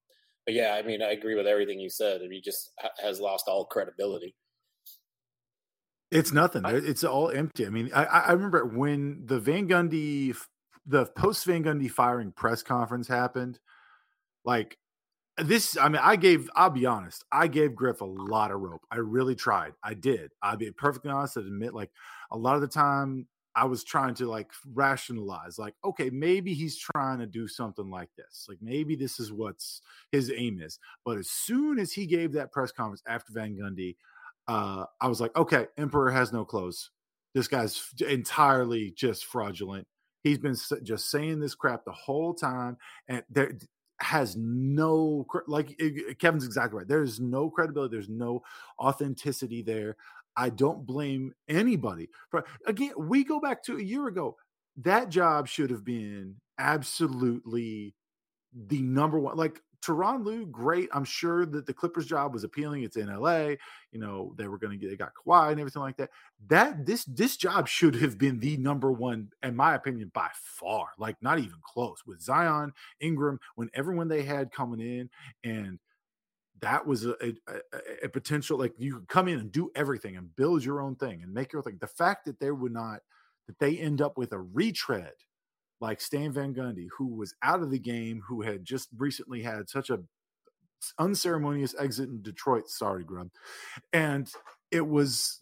[0.50, 2.22] but yeah, I mean, I agree with everything you said.
[2.28, 4.34] He just has lost all credibility.
[6.10, 6.64] It's nothing.
[6.66, 7.68] It's all empty.
[7.68, 10.36] I mean, I, I remember when the Van Gundy,
[10.88, 13.60] the post Van Gundy firing press conference happened.
[14.44, 14.80] Like
[15.38, 16.50] this, I mean, I gave.
[16.56, 17.24] I'll be honest.
[17.32, 18.82] I gave Griff a lot of rope.
[18.90, 19.74] I really tried.
[19.84, 20.32] I did.
[20.42, 21.38] I'll be perfectly honest.
[21.38, 21.92] I admit, like
[22.32, 23.28] a lot of the time,
[23.60, 28.08] I was trying to like rationalize, like, okay, maybe he's trying to do something like
[28.16, 28.46] this.
[28.48, 29.82] Like maybe this is what's
[30.14, 30.80] his aim is.
[31.04, 33.98] But as soon as he gave that press conference after Van Gundy,
[34.48, 36.92] uh, I was like, okay, Emperor has no clothes.
[37.36, 39.88] This guy's entirely just fraudulent.
[40.24, 42.78] He's been just saying this crap the whole time,
[43.10, 43.58] and there
[44.02, 45.78] has no like
[46.20, 46.88] Kevin's exactly right.
[46.88, 47.92] There's no credibility.
[47.92, 48.42] There's no
[48.80, 49.98] authenticity there.
[50.40, 52.08] I don't blame anybody.
[52.32, 54.38] For again, we go back to a year ago.
[54.78, 57.94] That job should have been absolutely
[58.54, 59.36] the number one.
[59.36, 60.88] Like Tyronn Lue, great.
[60.94, 62.84] I'm sure that the Clippers job was appealing.
[62.84, 63.56] It's in LA.
[63.92, 66.10] You know, they were going to get, they got Kawhi and everything like that.
[66.48, 70.88] That, this, this job should have been the number one, in my opinion, by far.
[70.98, 72.72] Like, not even close with Zion,
[73.02, 75.10] Ingram, when everyone they had coming in.
[75.44, 75.80] And
[76.62, 77.34] that was a, a,
[78.04, 81.24] a potential, like, you could come in and do everything and build your own thing
[81.24, 81.78] and make your thing.
[81.80, 83.02] The fact that they would not,
[83.48, 85.14] that they end up with a retread
[85.82, 89.70] like Stan Van Gundy, who was out of the game, who had just recently had
[89.70, 90.00] such a
[90.98, 92.70] unceremonious exit in Detroit.
[92.70, 93.30] Sorry, Grub.
[93.94, 94.32] And
[94.72, 95.42] it was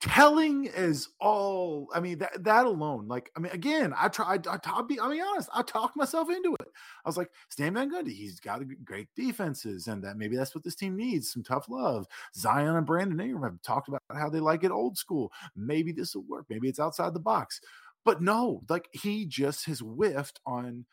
[0.00, 4.58] telling is all i mean that that alone like i mean again i tried I,
[4.64, 6.68] I, be i mean honest i talked myself into it.
[7.04, 10.64] I was like stan van gundy he's got great defenses and that maybe that's what
[10.64, 12.06] this team needs some tough love.
[12.34, 15.30] Zion and brandon ingram have talked about how they like it old school.
[15.54, 16.46] Maybe this will work.
[16.48, 17.60] Maybe it's outside the box.
[18.04, 20.86] But no, like he just has whiffed on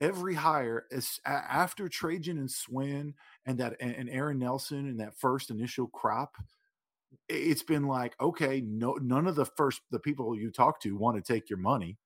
[0.00, 3.14] every hire as, after Trajan and Swin
[3.46, 6.36] and that and Aaron Nelson and that first initial crop.
[7.28, 11.16] It's been like, okay, no, none of the first the people you talk to want
[11.16, 11.98] to take your money,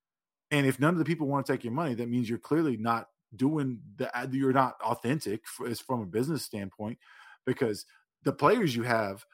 [0.51, 2.77] and if none of the people want to take your money, that means you're clearly
[2.77, 6.97] not doing the uh, you're not authentic as from a business standpoint,
[7.45, 7.85] because
[8.23, 9.25] the players you have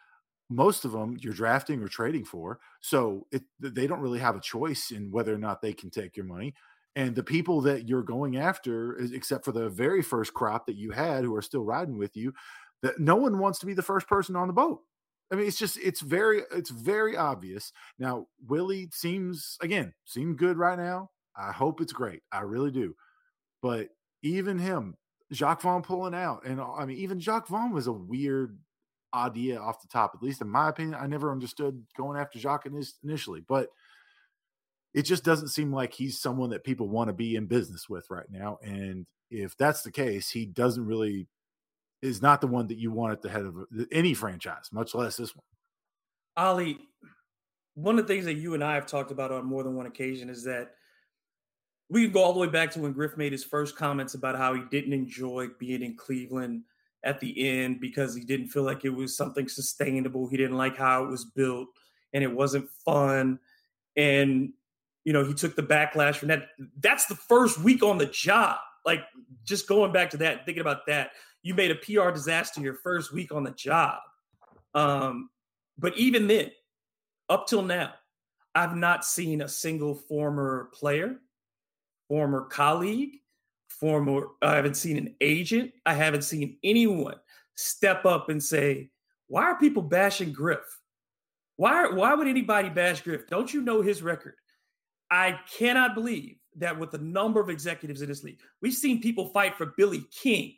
[0.49, 2.59] most of them you're drafting or trading for.
[2.81, 6.17] So it, they don't really have a choice in whether or not they can take
[6.17, 6.55] your money.
[6.95, 10.91] And the people that you're going after, except for the very first crop that you
[10.91, 12.33] had who are still riding with you,
[12.81, 14.81] that no one wants to be the first person on the boat.
[15.31, 17.71] I mean, it's just it's very it's very obvious.
[17.99, 21.11] Now, Willie seems again seem good right now.
[21.37, 22.21] I hope it's great.
[22.31, 22.95] I really do.
[23.61, 23.89] But
[24.23, 24.95] even him,
[25.31, 28.57] Jacque Vaughn pulling out, and I mean, even Jacque Vaughn was a weird
[29.13, 30.99] idea off the top, at least in my opinion.
[30.99, 32.67] I never understood going after Jacque
[33.03, 33.69] initially, but
[34.93, 38.05] it just doesn't seem like he's someone that people want to be in business with
[38.09, 38.57] right now.
[38.63, 41.27] And if that's the case, he doesn't really
[42.01, 43.55] is not the one that you want at the head of
[43.91, 45.43] any franchise, much less this one.
[46.37, 46.79] Ali,
[47.75, 49.85] one of the things that you and I have talked about on more than one
[49.85, 50.71] occasion is that
[51.89, 54.37] we can go all the way back to when Griff made his first comments about
[54.37, 56.63] how he didn't enjoy being in Cleveland
[57.03, 60.27] at the end because he didn't feel like it was something sustainable.
[60.27, 61.67] He didn't like how it was built
[62.13, 63.39] and it wasn't fun.
[63.95, 64.53] And,
[65.03, 66.49] you know, he took the backlash from that.
[66.79, 68.57] That's the first week on the job.
[68.85, 69.01] Like
[69.43, 72.75] just going back to that, and thinking about that, you made a PR disaster your
[72.75, 73.99] first week on the job.
[74.73, 75.29] Um,
[75.77, 76.51] but even then,
[77.29, 77.93] up till now,
[78.55, 81.17] I've not seen a single former player,
[82.07, 83.17] former colleague,
[83.69, 87.15] former, I haven't seen an agent, I haven't seen anyone
[87.55, 88.89] step up and say,
[89.27, 90.79] why are people bashing Griff?
[91.55, 93.27] Why, why would anybody bash Griff?
[93.27, 94.35] Don't you know his record?
[95.11, 99.27] I cannot believe that with the number of executives in this league, we've seen people
[99.29, 100.55] fight for Billy King.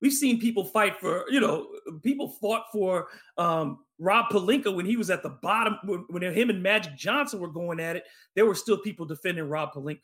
[0.00, 1.68] We've seen people fight for, you know,
[2.02, 6.50] people fought for um, Rob Pelinka when he was at the bottom, when, when him
[6.50, 8.04] and Magic Johnson were going at it.
[8.34, 10.00] There were still people defending Rob Pelinka.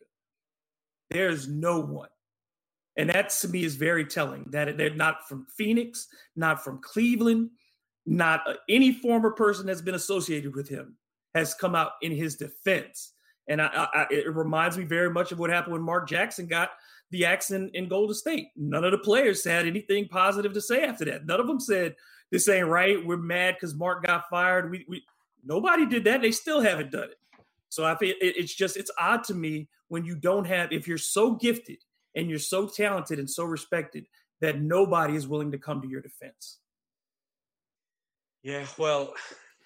[1.11, 2.09] There's no one.
[2.97, 7.51] And that to me is very telling that they're not from Phoenix, not from Cleveland,
[8.05, 10.97] not uh, any former person that's been associated with him
[11.35, 13.13] has come out in his defense.
[13.49, 16.71] And I, I, it reminds me very much of what happened when Mark Jackson got
[17.13, 18.49] the axe in, in Golden State.
[18.57, 21.27] None of the players had anything positive to say after that.
[21.27, 21.95] None of them said,
[22.33, 23.05] this ain't right.
[23.05, 24.71] We're mad because Mark got fired.
[24.71, 25.05] We, we
[25.45, 26.23] nobody did that.
[26.23, 27.19] They still haven't done it.
[27.69, 30.89] So I think it, it's just it's odd to me when you don't have if
[30.89, 31.79] you're so gifted
[32.17, 34.07] and you're so talented and so respected
[34.41, 36.59] that nobody is willing to come to your defense.
[38.43, 39.15] Yeah, well,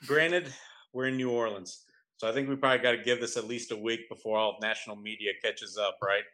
[0.07, 0.53] granted,
[0.93, 1.85] we're in New Orleans.
[2.17, 4.59] So I think we probably got to give this at least a week before all
[4.61, 6.25] national media catches up, right?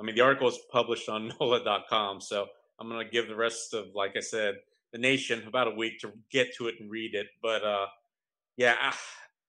[0.00, 2.20] I mean, the article is published on NOLA.com.
[2.20, 2.46] So
[2.78, 4.56] I'm going to give the rest of, like I said,
[4.92, 7.26] the nation about a week to get to it and read it.
[7.42, 7.86] But uh,
[8.56, 8.98] yeah, ah,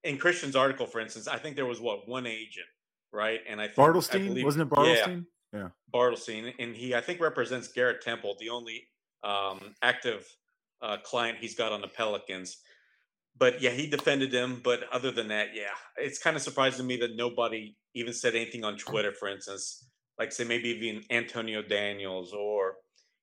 [0.03, 2.67] in Christian's article, for instance, I think there was what one agent,
[3.11, 3.39] right?
[3.47, 5.25] And I think, Bartelstein I believe, wasn't it Bartelstein?
[5.53, 8.83] Yeah, yeah, Bartelstein, and he I think represents Garrett Temple, the only
[9.23, 10.25] um, active
[10.81, 12.57] uh, client he's got on the Pelicans.
[13.37, 14.61] But yeah, he defended him.
[14.63, 18.35] But other than that, yeah, it's kind of surprising to me that nobody even said
[18.35, 19.85] anything on Twitter, for instance,
[20.21, 22.75] like say maybe even Antonio Daniels or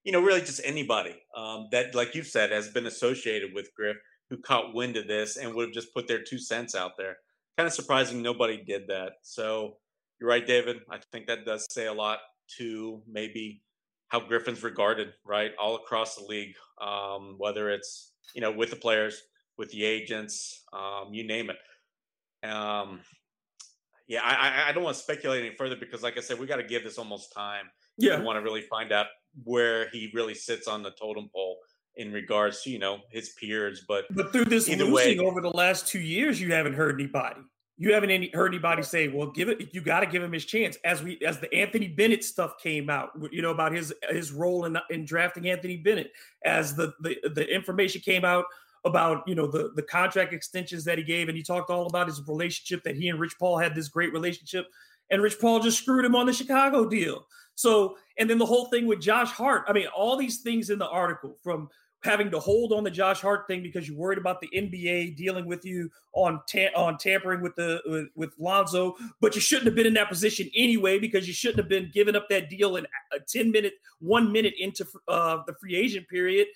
[0.02, 3.96] you know really just anybody um, that, like you said, has been associated with Griff
[4.28, 7.16] who caught wind of this and would have just put their two cents out there.
[7.56, 9.12] Kind of surprising nobody did that.
[9.22, 9.76] So
[10.20, 10.78] you're right, David.
[10.90, 12.18] I think that does say a lot
[12.58, 13.62] to maybe
[14.08, 18.76] how Griffin's regarded, right, all across the league, um, whether it's you know with the
[18.76, 19.22] players,
[19.56, 22.48] with the agents, um, you name it.
[22.48, 23.02] Um,
[24.09, 26.57] yeah, I, I don't want to speculate any further because, like I said, we got
[26.57, 27.66] to give this almost time.
[27.97, 29.07] Yeah, we want to really find out
[29.44, 31.59] where he really sits on the totem pole
[31.97, 33.85] in regards to you know his peers.
[33.87, 37.40] But but through this losing way, over the last two years, you haven't heard anybody
[37.81, 40.44] you haven't any, heard anybody say, "Well, give it." You got to give him his
[40.44, 40.77] chance.
[40.85, 44.64] As we, as the Anthony Bennett stuff came out, you know about his his role
[44.64, 46.11] in in drafting Anthony Bennett.
[46.44, 48.47] As the the the information came out
[48.84, 52.06] about you know the the contract extensions that he gave, and he talked all about
[52.06, 54.66] his relationship that he and Rich Paul had this great relationship,
[55.10, 57.26] and Rich Paul just screwed him on the Chicago deal.
[57.54, 59.64] So, and then the whole thing with Josh Hart.
[59.66, 61.68] I mean, all these things in the article from
[62.04, 65.46] having to hold on the Josh Hart thing because you're worried about the NBA dealing
[65.46, 69.74] with you on ta- on tampering with the with, with, Lonzo, but you shouldn't have
[69.74, 72.86] been in that position anyway because you shouldn't have been giving up that deal in
[73.12, 76.46] a 10 minute, one minute into uh, the free agent period.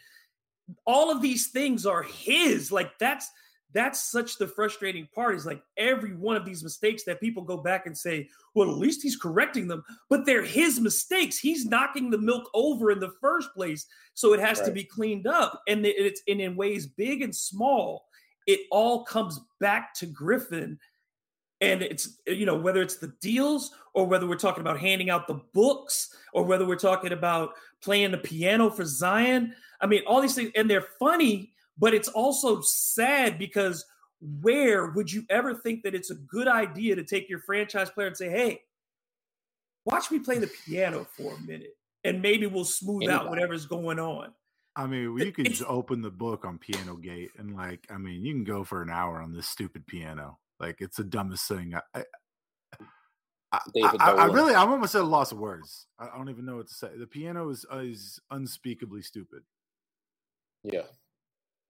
[0.87, 2.73] All of these things are his.
[2.73, 3.31] Like that's
[3.75, 7.57] that's such the frustrating part is like every one of these mistakes that people go
[7.57, 12.11] back and say well at least he's correcting them but they're his mistakes he's knocking
[12.11, 14.67] the milk over in the first place so it has right.
[14.67, 18.05] to be cleaned up and it's and in ways big and small
[18.47, 20.79] it all comes back to griffin
[21.61, 25.27] and it's you know whether it's the deals or whether we're talking about handing out
[25.27, 27.51] the books or whether we're talking about
[27.83, 32.09] playing the piano for zion i mean all these things and they're funny but it's
[32.09, 33.85] also sad because
[34.41, 38.07] where would you ever think that it's a good idea to take your franchise player
[38.07, 38.61] and say, hey,
[39.85, 43.25] watch me play the piano for a minute and maybe we'll smooth Anybody.
[43.25, 44.33] out whatever's going on.
[44.77, 48.25] I mean, you can just open the book on Piano Gate and, like, I mean,
[48.25, 50.39] you can go for an hour on this stupid piano.
[50.59, 51.75] Like, it's the dumbest thing.
[51.75, 52.05] I,
[53.53, 53.59] I,
[54.01, 55.89] I, I, really, I'm almost at a loss of words.
[55.99, 56.89] I don't even know what to say.
[56.97, 59.43] The piano is is unspeakably stupid.
[60.65, 60.83] Yeah,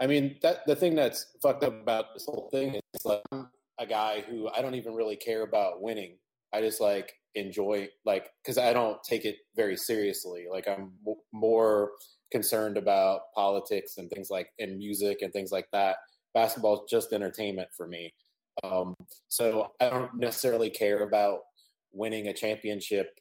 [0.01, 3.49] I mean, that the thing that's fucked up about this whole thing is like I'm
[3.79, 6.19] a guy who I don't even really care about winning.
[6.53, 10.47] I just like enjoy like because I don't take it very seriously.
[10.51, 11.93] Like I'm m- more
[12.33, 15.97] concerned about politics and things like and music and things like that.
[16.35, 18.13] Basketball is just entertainment for me.
[18.65, 18.95] Um,
[19.29, 21.41] so I don't necessarily care about
[21.93, 23.19] winning a championship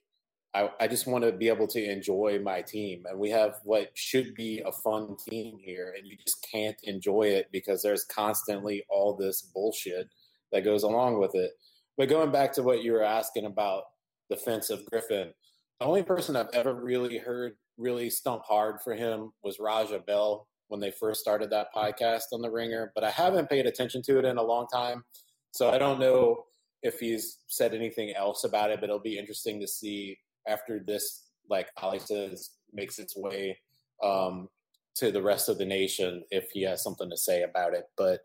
[0.54, 3.04] I, I just want to be able to enjoy my team.
[3.10, 7.24] And we have what should be a fun team here, and you just can't enjoy
[7.24, 10.10] it because there's constantly all this bullshit
[10.52, 11.52] that goes along with it.
[11.98, 13.84] But going back to what you were asking about
[14.30, 15.32] the fence of Griffin,
[15.80, 20.48] the only person I've ever really heard really stump hard for him was Raja Bell
[20.68, 24.20] when they first started that podcast on the Ringer, but I haven't paid attention to
[24.20, 25.04] it in a long time,
[25.52, 26.46] so I don't know
[26.82, 28.80] if he's said anything else about it.
[28.80, 33.58] But it'll be interesting to see after this, like Ali says, makes its way
[34.04, 34.50] um,
[34.96, 37.90] to the rest of the nation if he has something to say about it.
[37.98, 38.22] But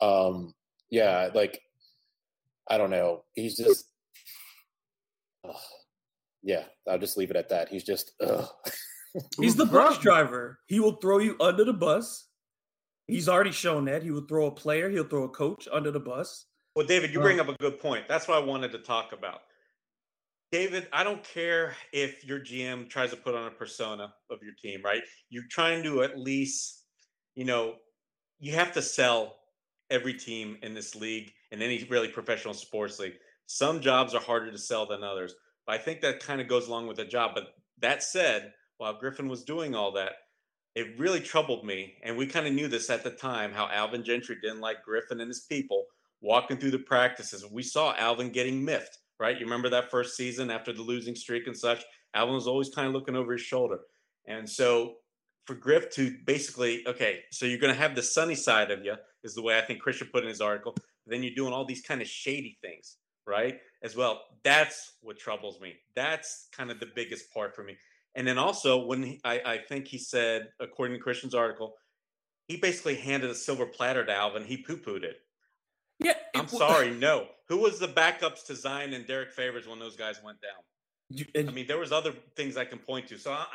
[0.00, 0.54] um,
[0.90, 1.62] yeah, like
[2.68, 3.24] I don't know.
[3.34, 3.88] He's just,
[6.42, 6.64] yeah.
[6.88, 7.68] I'll just leave it at that.
[7.68, 8.12] He's just.
[9.40, 10.58] He's the bus driver.
[10.66, 12.26] He will throw you under the bus.
[13.06, 14.90] He's already shown that he will throw a player.
[14.90, 16.46] He'll throw a coach under the bus.
[16.74, 18.08] Well, David, you bring up a good point.
[18.08, 19.42] That's what I wanted to talk about.
[20.54, 24.52] David, I don't care if your GM tries to put on a persona of your
[24.62, 25.02] team, right?
[25.28, 26.84] You're trying to at least,
[27.34, 27.74] you know,
[28.38, 29.34] you have to sell
[29.90, 33.14] every team in this league and any really professional sports league.
[33.46, 35.34] Some jobs are harder to sell than others.
[35.66, 37.32] But I think that kind of goes along with the job.
[37.34, 37.48] But
[37.80, 40.12] that said, while Griffin was doing all that,
[40.76, 41.94] it really troubled me.
[42.04, 45.20] And we kind of knew this at the time how Alvin Gentry didn't like Griffin
[45.20, 45.86] and his people
[46.20, 47.44] walking through the practices.
[47.44, 49.38] We saw Alvin getting miffed, right?
[49.38, 51.82] You remember that first season after the losing streak and such?
[52.14, 53.78] Alvin was always kind of looking over his shoulder.
[54.26, 54.94] And so
[55.46, 58.94] for Griff to basically, okay, so you're going to have the sunny side of you,
[59.22, 60.74] is the way I think Christian put in his article.
[61.06, 62.96] Then you're doing all these kind of shady things,
[63.26, 63.58] right?
[63.82, 64.22] As well.
[64.42, 65.74] That's what troubles me.
[65.94, 67.76] That's kind of the biggest part for me.
[68.14, 71.74] And then also, when he, I, I think he said, according to Christian's article,
[72.46, 74.44] he basically handed a silver platter to Alvin.
[74.44, 75.16] He poo pooed it.
[75.98, 76.14] Yeah.
[76.34, 76.90] I'm sorry.
[76.90, 77.26] No.
[77.48, 80.62] Who was the backups to Zion and Derrick Favors when those guys went down?
[81.10, 83.18] You, and, I mean, there was other things I can point to.
[83.18, 83.46] So I,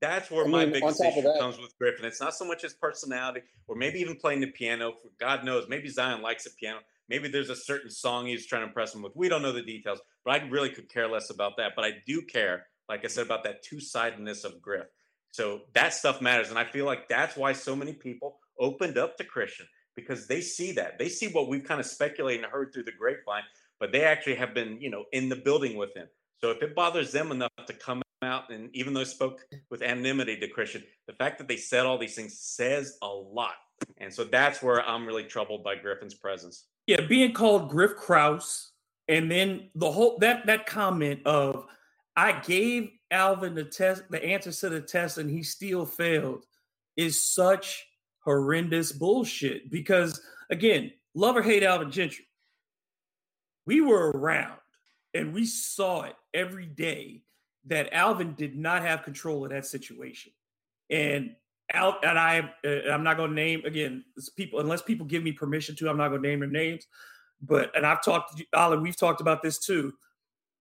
[0.00, 2.04] that's where I my mean, biggest issue that, comes with Griffin.
[2.04, 4.92] It's not so much his personality or maybe even playing the piano.
[5.02, 6.78] For God knows, maybe Zion likes the piano.
[7.08, 9.12] Maybe there's a certain song he's trying to impress him with.
[9.16, 11.72] We don't know the details, but I really could care less about that.
[11.74, 14.86] But I do care like I said, about that two sidedness of Griff.
[15.30, 16.50] So that stuff matters.
[16.50, 19.66] And I feel like that's why so many people opened up to Christian
[19.96, 20.98] because they see that.
[20.98, 23.42] They see what we've kind of speculated and heard through the grapevine,
[23.78, 26.06] but they actually have been, you know, in the building with him.
[26.40, 29.40] So if it bothers them enough to come out and even though spoke
[29.70, 33.54] with anonymity to Christian, the fact that they said all these things says a lot.
[33.98, 36.66] And so that's where I'm really troubled by Griffin's presence.
[36.86, 38.72] Yeah, being called Griff Kraus,
[39.08, 41.66] and then the whole that that comment of
[42.16, 46.44] I gave Alvin the test, the answers to the test, and he still failed
[46.96, 47.86] is such
[48.24, 49.70] horrendous bullshit.
[49.70, 50.20] Because
[50.50, 52.26] again, love or hate Alvin Gentry,
[53.66, 54.58] we were around
[55.14, 57.22] and we saw it every day
[57.66, 60.32] that Alvin did not have control of that situation.
[60.90, 61.36] And
[61.72, 62.50] Al, and I,
[62.90, 64.04] I'm not going to name again
[64.36, 65.88] people unless people give me permission to.
[65.88, 66.86] I'm not going to name their names.
[67.40, 68.82] But and I've talked to Alan.
[68.82, 69.94] We've talked about this too.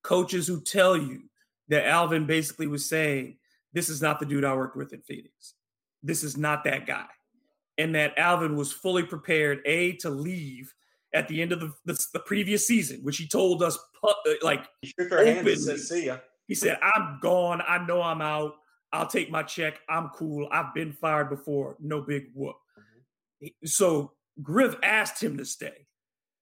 [0.03, 1.23] Coaches who tell you
[1.67, 3.37] that Alvin basically was saying,
[3.73, 5.53] This is not the dude I worked with in Phoenix.
[6.01, 7.05] This is not that guy.
[7.81, 10.73] And that Alvin was fully prepared, A, to leave
[11.13, 14.13] at the end of the, the, the previous season, which he told us, uh,
[14.43, 16.17] like, he shook hand and said, See ya.
[16.47, 17.61] He said, I'm gone.
[17.67, 18.53] I know I'm out.
[18.93, 19.79] I'll take my check.
[19.89, 20.47] I'm cool.
[20.51, 21.77] I've been fired before.
[21.79, 22.55] No big whoop.
[22.77, 23.47] Mm-hmm.
[23.65, 24.11] So
[24.41, 25.87] Griff asked him to stay.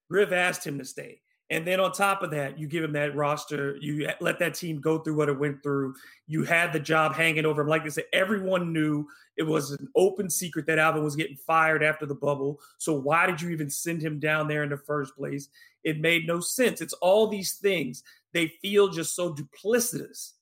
[0.10, 1.22] Griff asked him to stay.
[1.52, 3.76] And then on top of that, you give him that roster.
[3.82, 5.96] You let that team go through what it went through.
[6.28, 7.68] You had the job hanging over him.
[7.68, 11.82] Like I said, everyone knew it was an open secret that Alvin was getting fired
[11.82, 12.60] after the bubble.
[12.78, 15.50] So why did you even send him down there in the first place?
[15.84, 16.82] It made no sense.
[16.82, 18.04] It's all these things.
[18.32, 20.34] They feel just so duplicitous.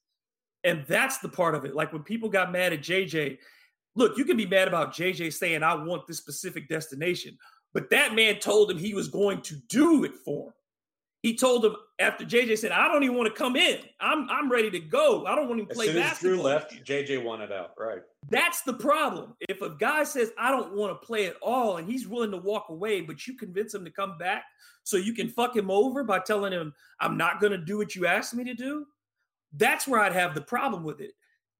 [0.66, 1.74] And that's the part of it.
[1.74, 3.38] Like when people got mad at JJ,
[3.95, 7.38] look, you can be mad about JJ saying, I want this specific destination.
[7.74, 10.53] But that man told him he was going to do it for him
[11.24, 13.80] he told him after JJ said, "I don't even want to come in.
[13.99, 15.26] I'm I'm ready to go.
[15.26, 17.74] I don't want to play as soon basketball." As Jrue left, JJ wanted out.
[17.78, 18.01] Right.
[18.30, 19.36] That's the problem.
[19.49, 22.38] If a guy says, "I don't want to play at all," and he's willing to
[22.38, 24.43] walk away, but you convince him to come back
[24.84, 27.95] so you can fuck him over by telling him, "I'm not going to do what
[27.95, 28.86] you asked me to do,"
[29.53, 31.13] that's where I'd have the problem with it.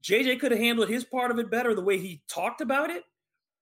[0.04, 3.04] JJ could have handled his part of it better the way he talked about it.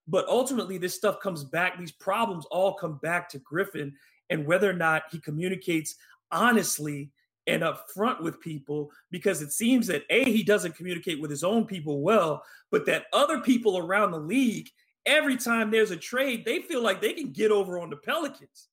[0.08, 1.78] But ultimately, this stuff comes back.
[1.78, 3.96] These problems all come back to Griffin
[4.30, 5.96] and whether or not he communicates
[6.30, 7.10] honestly
[7.46, 11.64] and upfront with people because it seems that a he doesn't communicate with his own
[11.64, 14.68] people well but that other people around the league
[15.06, 18.68] every time there's a trade they feel like they can get over on the pelicans.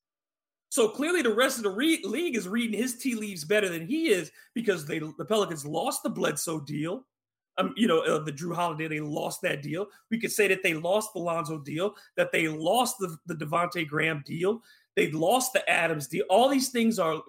[0.68, 3.86] So clearly the rest of the re- league is reading his tea leaves better than
[3.86, 7.06] he is because they the pelicans lost the bledsoe deal.
[7.56, 9.86] Um, you know, uh, the Jrue Holiday, they lost that deal.
[10.10, 13.86] We could say that they lost the Lonzo deal, that they lost the, the Devonte
[13.86, 14.60] Graham deal,
[14.96, 16.24] they lost the Adams deal.
[16.30, 17.20] All these things are,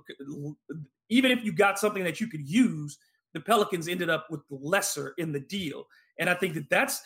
[1.09, 2.97] even if you got something that you could use,
[3.33, 5.85] the Pelicans ended up with lesser in the deal.
[6.19, 7.01] And I think that that's,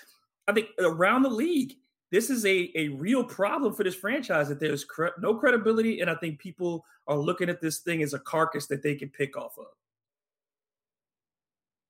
[0.48, 1.74] I think around the league,
[2.12, 6.02] this is a, a real problem for this franchise that there's cre- no credibility.
[6.02, 9.10] And I think people are looking at this thing as a carcass that they can
[9.10, 9.68] pick off of.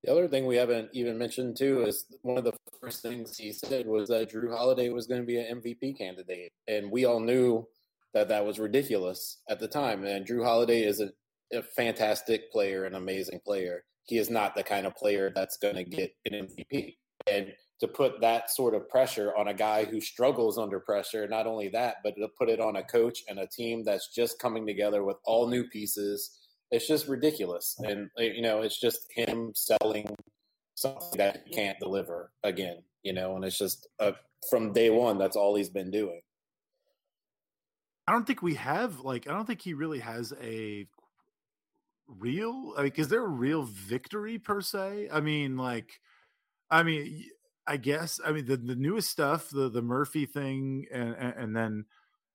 [0.03, 3.51] The other thing we haven't even mentioned too is one of the first things he
[3.51, 7.19] said was that Jrue Holiday was going to be an MVP candidate, and we all
[7.19, 7.67] knew
[8.13, 10.03] that that was ridiculous at the time.
[10.03, 11.11] And Jrue Holiday is a,
[11.55, 13.83] a fantastic player, an amazing player.
[14.05, 16.95] He is not the kind of player that's going to get an MVP,
[17.31, 21.47] and to put that sort of pressure on a guy who struggles under pressure, not
[21.47, 24.65] only that, but to put it on a coach and a team that's just coming
[24.65, 26.39] together with all new pieces
[26.71, 27.75] it's just ridiculous.
[27.79, 30.15] And uh, you know, it's just him selling
[30.75, 32.83] something that he can't deliver again.
[33.03, 34.11] You know, and it's just uh,
[34.49, 36.21] from day one, that's all he's been doing.
[38.09, 40.87] I don't think we have like I don't think he really has a
[42.07, 45.09] real like is there a real victory per se?
[45.13, 45.91] I mean, like
[46.71, 47.23] I mean
[47.67, 51.55] I guess I mean the, the newest stuff, the the Murphy thing and and, and
[51.55, 51.85] then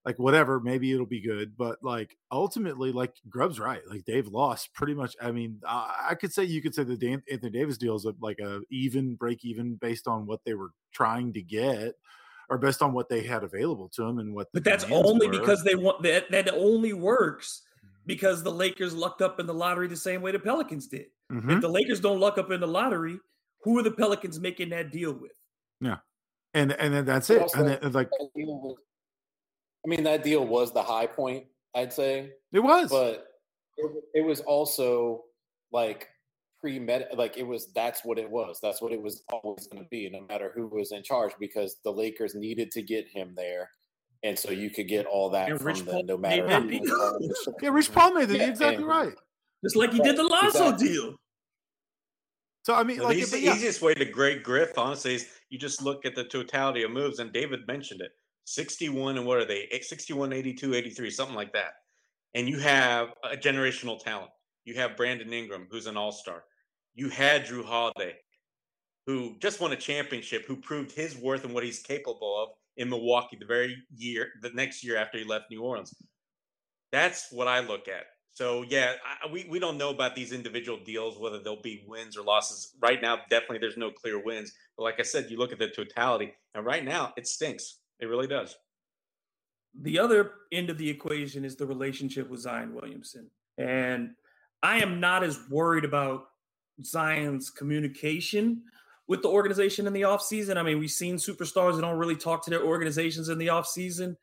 [0.05, 1.57] like whatever, maybe it'll be good.
[1.57, 3.81] But like ultimately, like Grubb's right.
[3.91, 5.17] Like Dave lost pretty much.
[5.21, 8.07] I mean, I, I could say you could say the Dan, Anthony Davis deal is
[8.21, 11.95] like a even break even based on what they were trying to get,
[12.51, 14.49] or based on what they had available to them and what.
[14.53, 15.39] But that's only were.
[15.39, 16.31] because they want that.
[16.31, 17.63] That only works
[18.07, 21.07] because the Lakers lucked up in the lottery the same way the Pelicans did.
[21.33, 21.51] Mm-hmm.
[21.51, 23.19] If the Lakers don't luck up in the lottery,
[23.63, 25.33] who are the Pelicans making that deal with?
[25.81, 25.99] Yeah.
[26.53, 27.43] And and then that's it.
[27.43, 28.11] Also, and then like
[29.85, 32.31] I mean, that deal was the high point, I'd say.
[32.53, 32.91] It was.
[32.91, 33.27] But
[33.77, 35.25] it, it was also
[35.73, 36.09] like
[36.65, 38.59] pre med like it was that's what it was.
[38.63, 41.77] That's what it was always going to be, no matter who was in charge, because
[41.85, 43.69] the Lakers needed to get him there.
[44.23, 46.81] And so you could get all that and from Rich them, Paul no matter who.
[47.63, 48.39] yeah, Rich Paul made it.
[48.39, 49.13] Yeah, exactly right.
[49.63, 50.89] Just like he did the Lonzo exactly.
[50.89, 51.17] deal.
[52.63, 53.55] So I mean, well, like the yeah.
[53.55, 57.19] easiest way to grade Griff, honestly, is you just look at the totality of moves.
[57.19, 58.13] And David mentioned it.
[58.47, 61.73] 61 and what are they 61 82 83 something like that
[62.35, 64.31] and you have a generational talent
[64.67, 66.45] you have brandon ingram who's an all-star
[66.95, 68.15] you had Jrue holiday
[69.07, 72.89] who just won a championship who proved his worth and what he's capable of in
[72.89, 75.95] milwaukee the very year the next year after he left new orleans.
[76.93, 78.05] That's what i look at.
[78.33, 82.17] So yeah I, we, we don't know about these individual deals whether they'll be wins
[82.17, 82.75] or losses.
[82.81, 84.53] Right now definitely there's no clear wins.
[84.77, 87.79] But like i said you look at the totality and right now it stinks.
[88.01, 88.57] It really does.
[89.81, 93.29] The other end of the equation is the relationship with Zion Williamson.
[93.59, 94.11] And
[94.63, 96.27] I am not as worried about
[96.83, 98.63] Zion's communication
[99.07, 100.57] with the organization in the offseason.
[100.57, 104.17] I mean, we've seen superstars that don't really talk to their organizations in the offseason.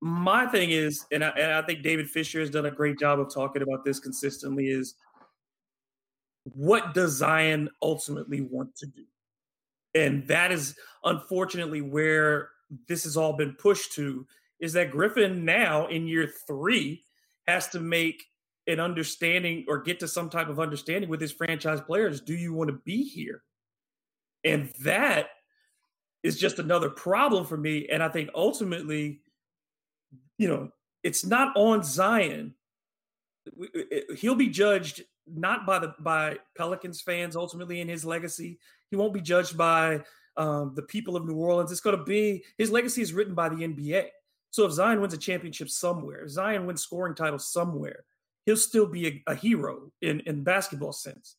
[0.00, 3.20] My thing is, and I, and I think David Fisher has done a great job
[3.20, 4.94] of talking about this consistently, is
[6.44, 9.04] what does Zion ultimately want to do?
[9.94, 12.50] And that is unfortunately where
[12.88, 14.26] this has all been pushed to
[14.60, 17.04] is that Griffin now in year three
[17.46, 18.24] has to make
[18.66, 22.20] an understanding or get to some type of understanding with his franchise players.
[22.20, 23.42] Do you want to be here?
[24.44, 25.28] And that
[26.22, 27.88] is just another problem for me.
[27.88, 29.20] And I think ultimately,
[30.38, 30.70] you know,
[31.02, 32.54] it's not on Zion.
[34.16, 38.58] He'll be judged not by the by Pelicans fans ultimately in his legacy.
[38.90, 40.02] He won't be judged by
[40.36, 41.70] um, the people of New Orleans.
[41.70, 44.06] It's going to be his legacy is written by the NBA.
[44.50, 48.04] So if Zion wins a championship somewhere, Zion wins scoring titles somewhere,
[48.46, 51.36] he'll still be a, a hero in, in basketball sense.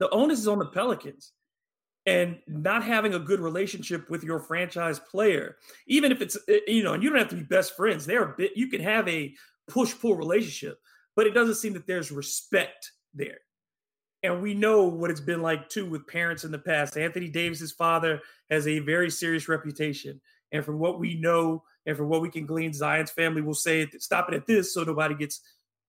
[0.00, 1.32] The onus is on the Pelicans
[2.06, 6.82] and not having a good relationship with your franchise player, even if it's eh, you
[6.82, 8.04] know, and you don't have to be best friends.
[8.04, 9.34] They're a bit you can have a
[9.68, 10.78] push pull relationship,
[11.16, 13.38] but it doesn't seem that there's respect there.
[14.22, 16.96] And we know what it's been like too with parents in the past.
[16.96, 18.20] Anthony Davis's father
[18.50, 20.20] has a very serious reputation.
[20.50, 23.86] And from what we know and from what we can glean, Zion's family will say,
[23.98, 25.40] stop it at this so nobody gets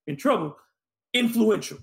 [0.07, 0.57] in trouble.
[1.13, 1.77] Influential.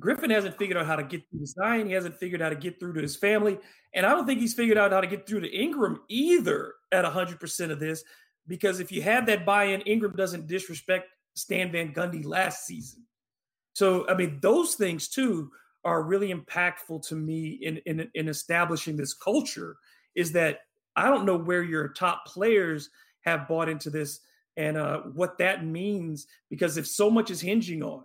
[0.00, 1.86] Griffin hasn't figured out how to get through to Zion.
[1.86, 3.58] He hasn't figured out how to get through to his family.
[3.94, 7.04] And I don't think he's figured out how to get through to Ingram either at
[7.04, 8.04] 100% of this.
[8.46, 13.04] Because if you have that buy in, Ingram doesn't disrespect Stan Van Gundy last season.
[13.74, 15.50] So, I mean, those things too
[15.84, 19.76] are really impactful to me in, in, in establishing this culture.
[20.14, 20.60] Is that
[20.96, 22.90] I don't know where your top players
[23.22, 24.20] have bought into this
[24.56, 28.04] and uh, what that means because if so much is hinging on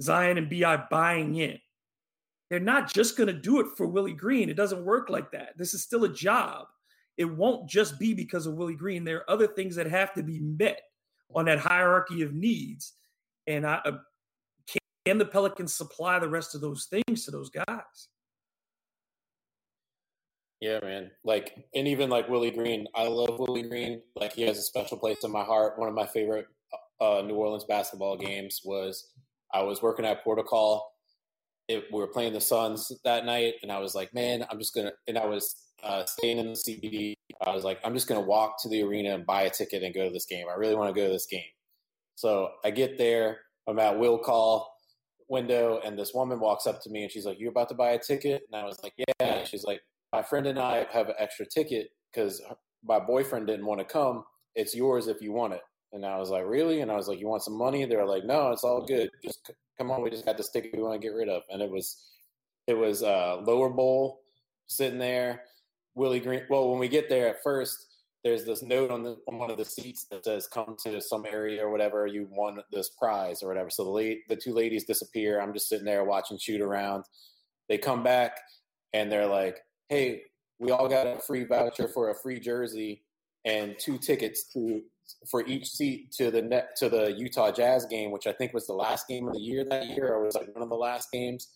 [0.00, 1.58] Zion and Bi buying in,
[2.48, 4.48] they're not just going to do it for Willie Green.
[4.48, 5.58] It doesn't work like that.
[5.58, 6.66] This is still a job.
[7.16, 9.04] It won't just be because of Willie Green.
[9.04, 10.80] There are other things that have to be met
[11.34, 12.92] on that hierarchy of needs.
[13.46, 13.98] And I, uh,
[15.06, 18.08] Can the Pelicans supply the rest of those things to those guys?
[20.60, 21.10] Yeah, man.
[21.24, 24.00] Like, and even like Willie Green, I love Willie Green.
[24.14, 25.78] Like, he has a special place in my heart.
[25.78, 26.46] One of my favorite
[27.00, 29.10] uh, New Orleans basketball games was
[29.52, 30.92] I was working at Protocol.
[31.68, 34.74] It, we were playing the Suns that night, and I was like, man, I'm just
[34.74, 34.92] gonna.
[35.08, 37.14] And I was uh, staying in the CBD.
[37.44, 39.94] I was like, I'm just gonna walk to the arena and buy a ticket and
[39.94, 40.46] go to this game.
[40.50, 41.42] I really want to go to this game.
[42.14, 43.40] So I get there.
[43.68, 44.72] I'm at will call
[45.28, 47.90] window, and this woman walks up to me and she's like, "You about to buy
[47.90, 49.80] a ticket?" And I was like, "Yeah." She's like,
[50.12, 52.42] "My friend and I have an extra ticket because
[52.84, 54.24] my boyfriend didn't want to come.
[54.54, 56.80] It's yours if you want it." And I was like, really?
[56.80, 57.84] And I was like, you want some money?
[57.84, 59.08] They were like, no, it's all good.
[59.24, 60.02] Just come on.
[60.02, 61.42] We just got the sticker we want to get rid of.
[61.48, 62.10] And it was,
[62.66, 64.20] it was uh, lower bowl
[64.66, 65.44] sitting there.
[65.94, 66.42] Willie Green.
[66.50, 67.86] Well, when we get there at first,
[68.22, 71.24] there's this note on the on one of the seats that says "Come to some
[71.24, 74.84] area or whatever you won this prize or whatever." So the late the two ladies
[74.84, 75.40] disappear.
[75.40, 77.04] I'm just sitting there watching shoot around.
[77.68, 78.38] They come back
[78.92, 80.22] and they're like, "Hey,
[80.58, 83.02] we all got a free voucher for a free jersey
[83.44, 84.82] and two tickets to
[85.30, 88.66] for each seat to the net to the Utah Jazz game, which I think was
[88.66, 91.10] the last game of the year that year, or was like one of the last
[91.12, 91.48] games.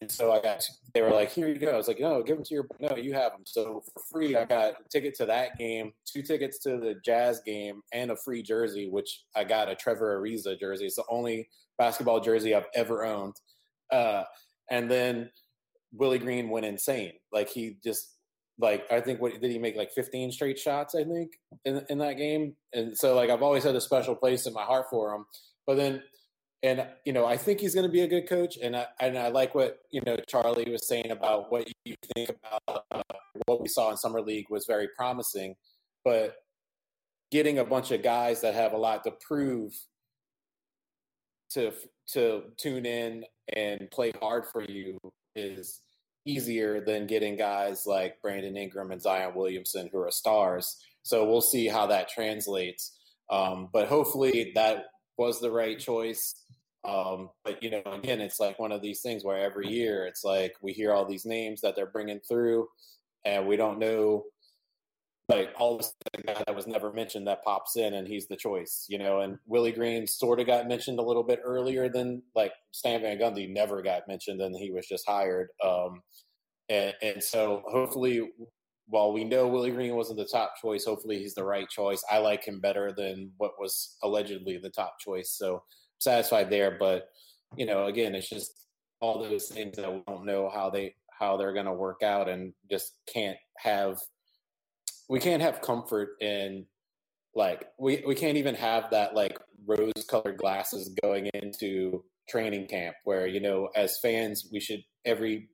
[0.00, 0.62] And so I got,
[0.94, 1.70] they were like, here you go.
[1.70, 3.42] I was like, no, give them to your, no, you have them.
[3.46, 7.40] So for free, I got a ticket to that game, two tickets to the Jazz
[7.46, 10.86] game, and a free jersey, which I got a Trevor Ariza jersey.
[10.86, 11.48] It's the only
[11.78, 13.36] basketball jersey I've ever owned.
[13.90, 14.24] Uh,
[14.70, 15.30] and then
[15.96, 17.12] Willie Green went insane.
[17.32, 18.14] Like he just
[18.58, 21.32] like I think what did he make like 15 straight shots I think
[21.64, 22.56] in in that game?
[22.72, 25.26] And so like I've always had a special place in my heart for him.
[25.66, 26.02] But then
[26.62, 29.18] and you know I think he's going to be a good coach and I and
[29.18, 33.02] I like what you know Charlie was saying about what you think about uh,
[33.46, 35.54] what we saw in summer league was very promising.
[36.04, 36.36] But
[37.30, 39.72] getting a bunch of guys that have a lot to prove
[41.50, 41.72] to
[42.12, 43.24] to tune in
[43.54, 44.98] and play hard for you
[45.34, 45.80] is
[46.26, 50.76] easier than getting guys like Brandon Ingram and Zion Williamson who are stars.
[51.02, 52.98] So we'll see how that translates.
[53.30, 56.34] Um, but hopefully that was the right choice.
[56.84, 60.24] Um, but you know, again, it's like one of these things where every year it's
[60.24, 62.68] like we hear all these names that they're bringing through,
[63.24, 64.24] and we don't know.
[65.28, 65.92] Like all of this
[66.24, 69.20] guy that was never mentioned that pops in and he's the choice, you know.
[69.20, 73.18] And Willie Green sort of got mentioned a little bit earlier than like Stan Van
[73.18, 75.48] Gundy never got mentioned and he was just hired.
[75.64, 76.02] Um,
[76.68, 78.28] and, and so hopefully,
[78.88, 82.04] while we know Willie Green wasn't the top choice, hopefully he's the right choice.
[82.10, 85.30] I like him better than what was allegedly the top choice.
[85.30, 85.64] So
[85.98, 86.76] satisfied there.
[86.78, 87.08] But
[87.56, 88.66] you know, again, it's just
[89.00, 92.28] all those things that we don't know how they how they're going to work out,
[92.28, 94.00] and just can't have
[95.08, 96.66] we can't have comfort in
[97.34, 102.96] like we we can't even have that like rose colored glasses going into training camp
[103.04, 105.48] where you know as fans we should every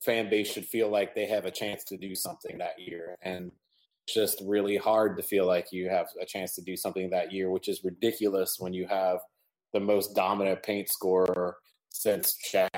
[0.00, 3.16] fan base should feel like they have a chance to do something that year.
[3.22, 3.50] And
[4.04, 7.32] it's just really hard to feel like you have a chance to do something that
[7.32, 9.18] year, which is ridiculous when you have
[9.72, 11.56] the most dominant paint scorer
[11.90, 12.68] since Shaq.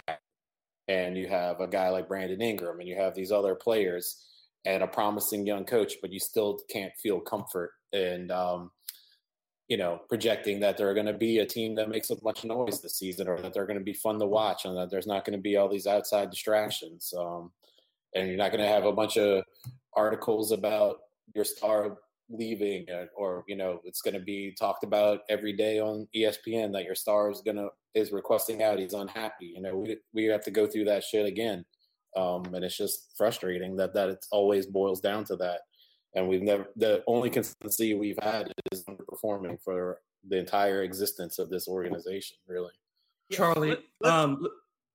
[0.88, 4.26] And you have a guy like Brandon Ingram, and you have these other players
[4.64, 7.72] and a promising young coach, but you still can't feel comfort.
[7.92, 8.70] And um,
[9.68, 12.50] you know, projecting that they're going to be a team that makes a bunch of
[12.50, 15.06] noise this season, or that they're going to be fun to watch, and that there's
[15.06, 17.14] not going to be all these outside distractions.
[17.16, 17.52] Um,
[18.14, 19.44] and you're not going to have a bunch of
[19.94, 20.96] articles about
[21.34, 21.98] your star
[22.28, 22.86] leaving,
[23.16, 26.96] or you know, it's going to be talked about every day on ESPN that your
[26.96, 28.78] star is going to is requesting out.
[28.78, 29.52] He's unhappy.
[29.54, 31.64] You know, we we have to go through that shit again,
[32.16, 35.60] um, and it's just frustrating that that it always boils down to that.
[36.14, 41.48] And we've never the only consistency we've had is underperforming for the entire existence of
[41.50, 42.72] this organization really.
[43.32, 44.46] Charlie um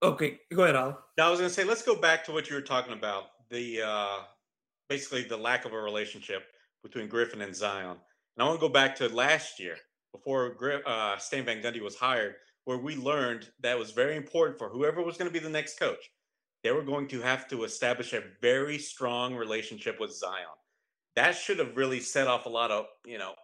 [0.03, 0.93] okay go ahead Ollie.
[1.19, 3.81] i was going to say let's go back to what you were talking about the
[3.81, 4.17] uh
[4.89, 6.43] basically the lack of a relationship
[6.83, 7.91] between griffin and zion.
[7.91, 9.77] And i want to go back to last year
[10.11, 12.35] before uh, stan van gundy was hired
[12.65, 15.79] where we learned that was very important for whoever was going to be the next
[15.79, 16.09] coach
[16.65, 20.57] they were going to have to establish a very strong relationship with zion.
[21.15, 23.35] That should have really set off a lot of you know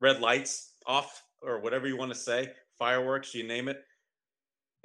[0.00, 3.82] red lights off or whatever you want to say fireworks you name it.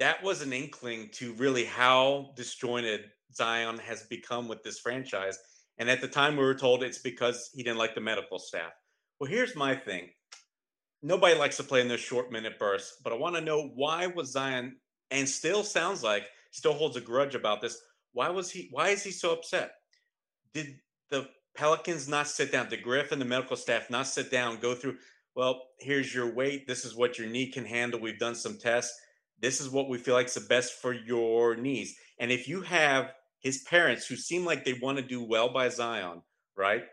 [0.00, 3.02] That was an inkling to really how disjointed
[3.32, 5.38] zion has become with this franchise.
[5.78, 8.72] And at the time we were told it's because he didn't like the medical staff.
[9.20, 10.08] Well here's my thing.
[11.00, 14.08] Nobody likes to play in those short minute bursts but i want to know why
[14.08, 14.74] was zion
[15.12, 17.80] and still sounds like still holds a grudge about this
[18.12, 19.72] why was he why is he so upset
[20.52, 20.76] did
[21.10, 21.28] the
[21.58, 24.96] Pelicans not sit down, the Griff and the medical staff not sit down, go through,
[25.34, 26.68] well, here's your weight.
[26.68, 27.98] This is what your knee can handle.
[27.98, 28.96] We've done some tests.
[29.40, 31.96] this is what we feel like is the best for your knees.
[32.20, 35.68] And if you have his parents who seem like they want to do well by
[35.68, 36.22] Zion,
[36.56, 36.84] right?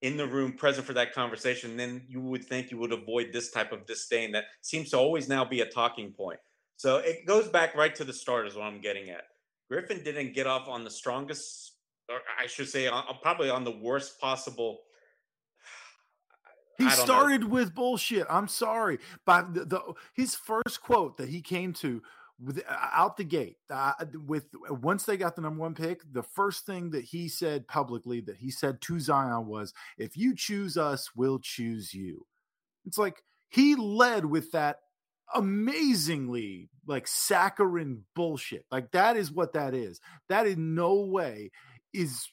[0.00, 3.50] In the room present for that conversation, then you would think you would avoid this
[3.50, 6.40] type of disdain that seems to always now be a talking point.
[6.76, 9.24] So it goes back right to the start, is what I'm getting at.
[9.70, 11.72] Griffin didn't get off on the strongest,
[12.08, 14.80] or I should say, on, probably on the worst possible.
[16.78, 17.46] He started know.
[17.46, 18.26] with bullshit.
[18.28, 19.80] I'm sorry, but the, the,
[20.14, 22.02] his first quote that he came to
[22.38, 23.92] with uh, out the gate uh,
[24.26, 28.20] with once they got the number one pick the first thing that he said publicly
[28.20, 32.26] that he said to zion was if you choose us we'll choose you
[32.84, 34.80] it's like he led with that
[35.34, 38.64] amazingly like saccharine bullshit.
[38.70, 40.00] Like that is what that is.
[40.28, 41.50] That in no way
[41.92, 42.28] is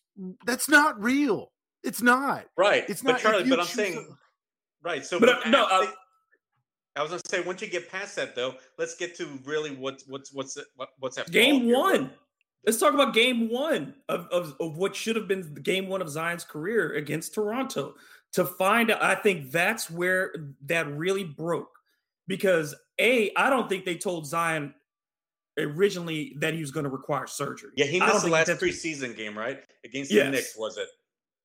[0.45, 1.51] that's not real.
[1.83, 2.45] It's not.
[2.57, 2.85] Right.
[2.87, 3.13] It's not.
[3.13, 5.05] But Charlie, but I'm saying a, right.
[5.05, 5.87] So but, uh, no, uh,
[6.95, 10.07] I was gonna say once you get past that though, let's get to really what's
[10.07, 12.11] what's what's what, what's that game one.
[12.65, 16.01] Let's talk about game one of, of, of what should have been the game one
[16.01, 17.95] of Zion's career against Toronto.
[18.33, 20.33] To find out, I think that's where
[20.65, 21.69] that really broke
[22.25, 24.73] because a I don't think they told Zion
[25.57, 27.71] originally that he was going to require surgery.
[27.75, 29.59] Yeah, he missed the last preseason game, right?
[29.85, 30.25] Against yes.
[30.25, 30.87] the Knicks, was it?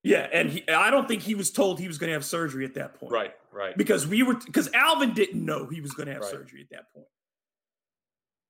[0.05, 2.64] Yeah, and he, I don't think he was told he was going to have surgery
[2.64, 3.12] at that point.
[3.12, 3.76] Right, right.
[3.76, 6.30] Because we were because Alvin didn't know he was going to have right.
[6.30, 7.07] surgery at that point.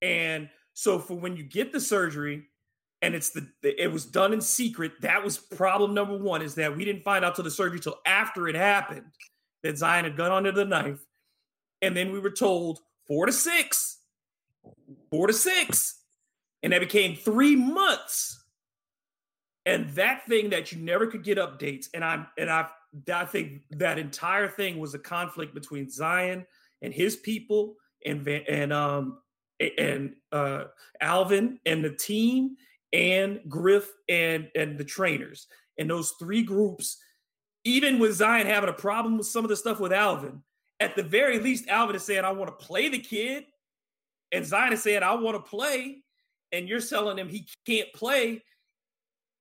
[0.03, 2.45] And so for when you get the surgery
[3.01, 6.77] and it's the it was done in secret, that was problem number 1 is that
[6.77, 9.07] we didn't find out till the surgery till after it happened
[9.63, 11.01] that Zion had gone under the knife
[11.83, 13.99] and then we were told four to six,
[15.11, 16.03] four to six,
[16.63, 18.45] and that became three months.
[19.67, 22.69] And that thing that you never could get updates, and I'm and I
[23.13, 26.47] I think that entire thing was a conflict between Zion
[26.83, 29.19] and his people and and um
[29.61, 30.65] and uh
[31.01, 32.57] Alvin and the team
[32.93, 35.47] and Griff and and the trainers
[35.79, 36.99] and those three groups.
[37.65, 40.43] Even with Zion having a problem with some of the stuff with Alvin,
[40.81, 43.45] at the very least, Alvin is saying, I want to play the kid.
[44.31, 45.99] And Zion is saying, I want to play.
[46.53, 48.43] And you're telling him he can't play.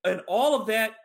[0.03, 0.95] And all of that,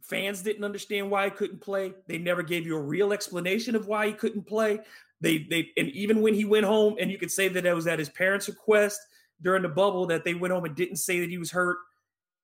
[0.00, 1.92] fans didn't understand why he couldn't play.
[2.06, 4.80] They never gave you a real explanation of why he couldn't play.
[5.20, 7.86] They they and even when he went home, and you could say that it was
[7.86, 9.00] at his parents' request
[9.40, 11.78] during the bubble that they went home and didn't say that he was hurt.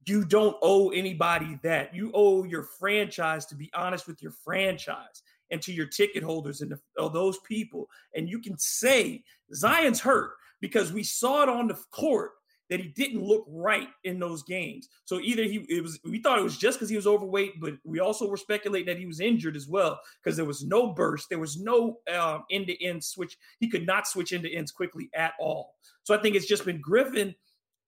[0.07, 1.95] You don't owe anybody that.
[1.95, 6.61] You owe your franchise to be honest with your franchise and to your ticket holders
[6.61, 7.89] and those people.
[8.15, 9.23] And you can say
[9.55, 12.33] Zion's hurt because we saw it on the court
[12.71, 14.89] that he didn't look right in those games.
[15.07, 17.75] So either he it was we thought it was just because he was overweight, but
[17.83, 21.31] we also were speculating that he was injured as well because there was no burst,
[21.31, 21.99] there was no
[22.51, 23.39] end to end switch.
[23.59, 25.77] He could not switch into ends quickly at all.
[26.03, 27.35] So I think it's just been Griffin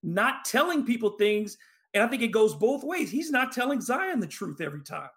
[0.02, 1.58] not telling people things,
[1.92, 3.10] and I think it goes both ways.
[3.10, 5.10] He's not telling Zion the truth every time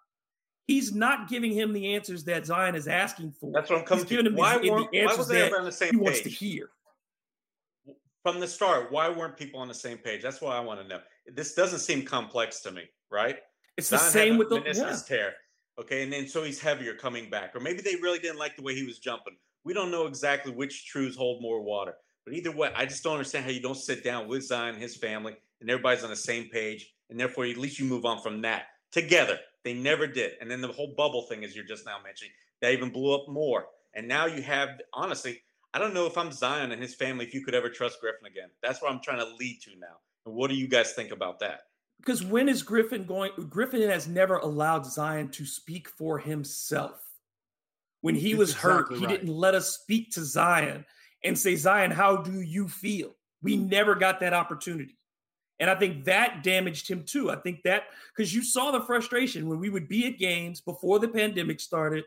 [0.66, 3.52] he's not giving him the answers that Zion is asking for.
[3.52, 5.58] That's what I'm coming he's giving him why, the, weren't, the why was they ever
[5.58, 6.04] on the same he page?
[6.04, 6.70] wants to hear.
[8.22, 10.22] From the start, why weren't people on the same page?
[10.22, 11.00] That's what I want to know.
[11.34, 13.38] This doesn't seem complex to me, right?
[13.76, 15.16] It's Zion the same with the meniscus yeah.
[15.16, 15.34] tear.
[15.78, 18.62] Okay, and then so he's heavier coming back, or maybe they really didn't like the
[18.62, 19.34] way he was jumping.
[19.64, 21.94] We don't know exactly which truths hold more water.
[22.24, 24.96] But either way, I just don't understand how you don't sit down with Zion, his
[24.96, 28.40] family, and everybody's on the same page, and therefore at least you move on from
[28.42, 29.38] that together.
[29.64, 30.32] They never did.
[30.40, 33.28] And then the whole bubble thing, as you're just now mentioning, that even blew up
[33.28, 33.66] more.
[33.94, 35.40] And now you have, honestly,
[35.72, 38.26] I don't know if I'm Zion and his family, if you could ever trust Griffin
[38.26, 38.48] again.
[38.62, 39.96] That's what I'm trying to lead to now.
[40.26, 41.62] And what do you guys think about that?
[41.98, 43.30] Because when is Griffin going?
[43.48, 47.00] Griffin has never allowed Zion to speak for himself.
[48.02, 50.84] When he was exactly hurt, he didn't let us speak to Zion
[51.24, 53.16] and say, Zion, how do you feel?
[53.42, 54.96] We never got that opportunity.
[55.64, 57.30] And I think that damaged him too.
[57.30, 57.84] I think that
[58.14, 62.04] because you saw the frustration when we would be at games before the pandemic started,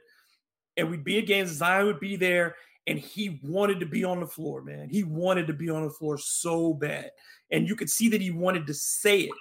[0.78, 2.56] and we'd be at games, Zion would be there,
[2.86, 4.90] and he wanted to be on the floor, man.
[4.92, 7.10] He wanted to be on the floor so bad.
[7.50, 9.34] And you could see that he wanted to say it.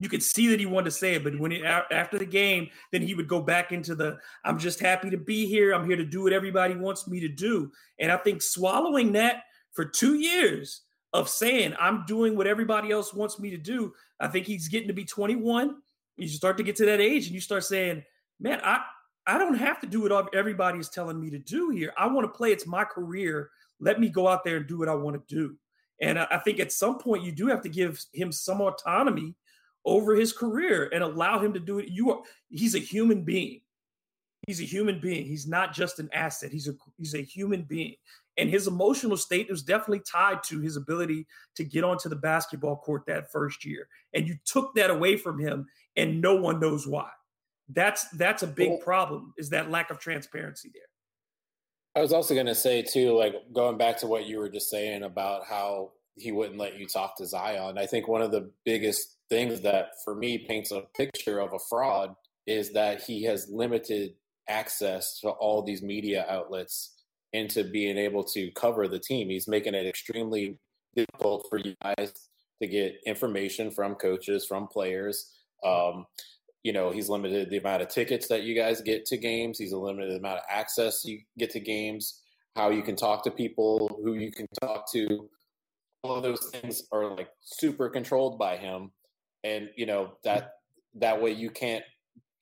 [0.00, 2.68] You could see that he wanted to say it, but when he, after the game,
[2.92, 5.72] then he would go back into the I'm just happy to be here.
[5.72, 7.72] I'm here to do what everybody wants me to do.
[7.98, 10.82] And I think swallowing that for two years
[11.14, 13.94] of saying I'm doing what everybody else wants me to do.
[14.20, 15.76] I think he's getting to be 21.
[16.16, 18.02] You start to get to that age and you start saying,
[18.40, 18.80] man, I,
[19.26, 21.94] I don't have to do what everybody is telling me to do here.
[21.96, 22.50] I want to play.
[22.52, 23.50] It's my career.
[23.80, 25.56] Let me go out there and do what I want to do.
[26.00, 29.36] And I, I think at some point you do have to give him some autonomy
[29.84, 31.88] over his career and allow him to do it.
[31.88, 33.60] You are he's a human being.
[34.46, 35.24] He's a human being.
[35.24, 36.50] He's not just an asset.
[36.52, 37.94] He's a he's a human being.
[38.36, 41.26] And his emotional state was definitely tied to his ability
[41.56, 43.88] to get onto the basketball court that first year.
[44.12, 45.66] And you took that away from him,
[45.96, 47.10] and no one knows why.
[47.68, 50.82] That's that's a big problem, is that lack of transparency there.
[51.96, 54.68] I was also going to say too, like going back to what you were just
[54.68, 57.78] saying about how he wouldn't let you talk to Zion.
[57.78, 61.58] I think one of the biggest things that for me paints a picture of a
[61.70, 62.14] fraud
[62.46, 64.14] is that he has limited
[64.48, 66.93] access to all these media outlets
[67.34, 69.28] into being able to cover the team.
[69.28, 70.56] He's making it extremely
[70.94, 72.12] difficult for you guys
[72.62, 75.32] to get information from coaches, from players.
[75.64, 76.06] Um,
[76.62, 79.58] you know, he's limited the amount of tickets that you guys get to games.
[79.58, 82.22] He's a limited amount of access you get to games,
[82.54, 85.28] how you can talk to people, who you can talk to.
[86.04, 88.92] All of those things are like super controlled by him.
[89.42, 90.52] And, you know, that
[90.94, 91.82] that way you can't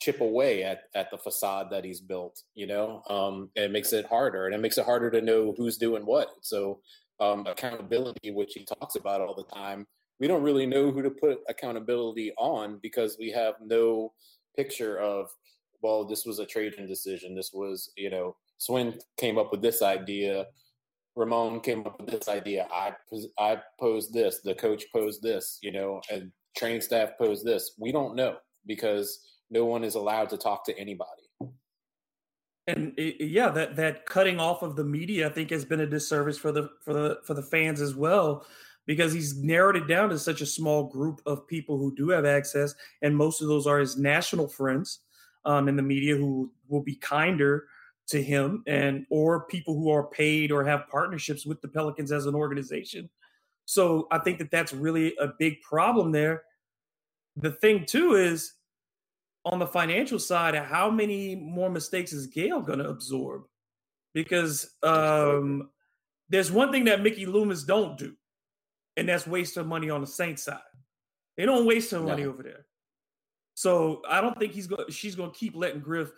[0.03, 4.05] chip away at, at the facade that he's built, you know, um, it makes it
[4.07, 6.29] harder and it makes it harder to know who's doing what.
[6.41, 6.81] So
[7.21, 9.87] um, accountability, which he talks about all the time,
[10.19, 14.13] we don't really know who to put accountability on because we have no
[14.57, 15.29] picture of,
[15.83, 17.37] well, this was a trading decision.
[17.37, 20.47] This was, you know, Swin came up with this idea.
[21.15, 22.67] Ramon came up with this idea.
[22.73, 22.93] I
[23.39, 24.41] I posed this.
[24.43, 25.59] The coach posed this.
[25.61, 27.75] You know, and training staff posed this.
[27.79, 28.37] We don't know
[28.67, 29.19] because
[29.53, 31.23] no one is allowed to talk to anybody.
[32.67, 36.39] And yeah, that that cutting off of the media, I think, has been a disservice
[36.39, 38.47] for the for the for the fans as well,
[38.87, 42.25] because he's narrowed it down to such a small group of people who do have
[42.25, 45.01] access, and most of those are his national friends
[45.45, 47.67] um, in the media who will be kinder
[48.07, 52.27] to him, and or people who are paid or have partnerships with the Pelicans as
[52.27, 53.11] an organization.
[53.65, 56.45] So I think that that's really a big problem there.
[57.37, 58.53] The thing too is
[59.45, 63.43] on the financial side, how many more mistakes is Gayle going to absorb?
[64.15, 65.71] Because um,
[66.29, 68.15] there's one thing that Mickey Loomis don't do,
[68.97, 70.61] and that's waste her money on the Saints side.
[71.37, 72.07] They don't waste her no.
[72.07, 72.67] money over there.
[73.55, 74.91] So I don't think he's going.
[74.91, 76.11] She's going to keep letting Griff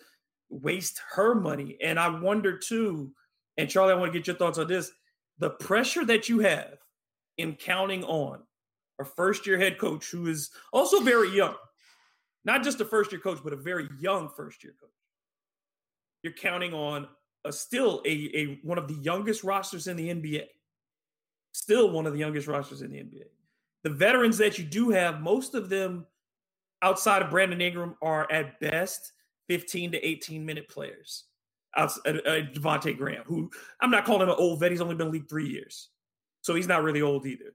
[0.48, 1.76] waste her money.
[1.82, 3.12] And I wonder too.
[3.56, 4.90] And Charlie, I want to get your thoughts on this:
[5.38, 6.76] the pressure that you have
[7.38, 8.40] in counting on
[9.00, 11.56] a first year head coach who is also very young
[12.44, 14.90] not just a first year coach, but a very young first year coach.
[16.22, 17.08] You're counting on
[17.44, 20.46] a still a, a one of the youngest rosters in the NBA.
[21.52, 23.24] Still one of the youngest rosters in the NBA.
[23.84, 26.06] The veterans that you do have, most of them
[26.82, 29.12] outside of Brandon Ingram are at best
[29.48, 31.24] 15 to 18 minute players.
[31.76, 35.08] Outside, uh, Devonte Graham, who I'm not calling him an old vet, he's only been
[35.08, 35.88] in league three years,
[36.40, 37.52] so he's not really old either.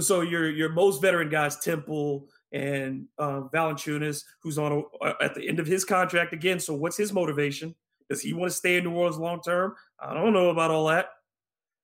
[0.00, 5.34] So your your most veteran guys, Temple, and uh, Valanciunas, who's on a, uh, at
[5.34, 6.58] the end of his contract again.
[6.60, 7.74] So what's his motivation?
[8.08, 9.74] Does he want to stay in New Orleans long term?
[10.00, 11.10] I don't know about all that.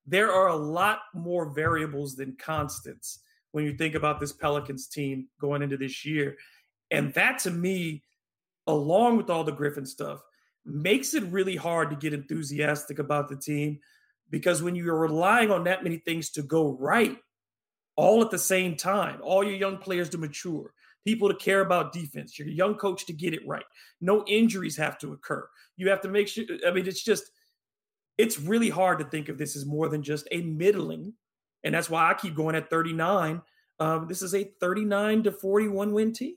[0.06, 3.20] There are a lot more variables than constants
[3.52, 6.36] when you think about this Pelicans team going into this year.
[6.90, 8.02] And that to me,
[8.66, 10.20] along with all the Griffin stuff,
[10.64, 13.78] makes it really hard to get enthusiastic about the team
[14.30, 17.16] because when you're relying on that many things to go right,
[17.96, 19.20] all at the same time.
[19.22, 20.72] All your young players to mature,
[21.04, 23.64] people to care about defense, your young coach to get it right.
[24.00, 25.48] No injuries have to occur.
[25.76, 26.44] You have to make sure.
[26.66, 27.30] I mean, it's just,
[28.18, 31.14] it's really hard to think of this as more than just a middling.
[31.62, 33.42] And that's why I keep going at 39.
[33.80, 36.36] Um, this is a 39 to 41 win team.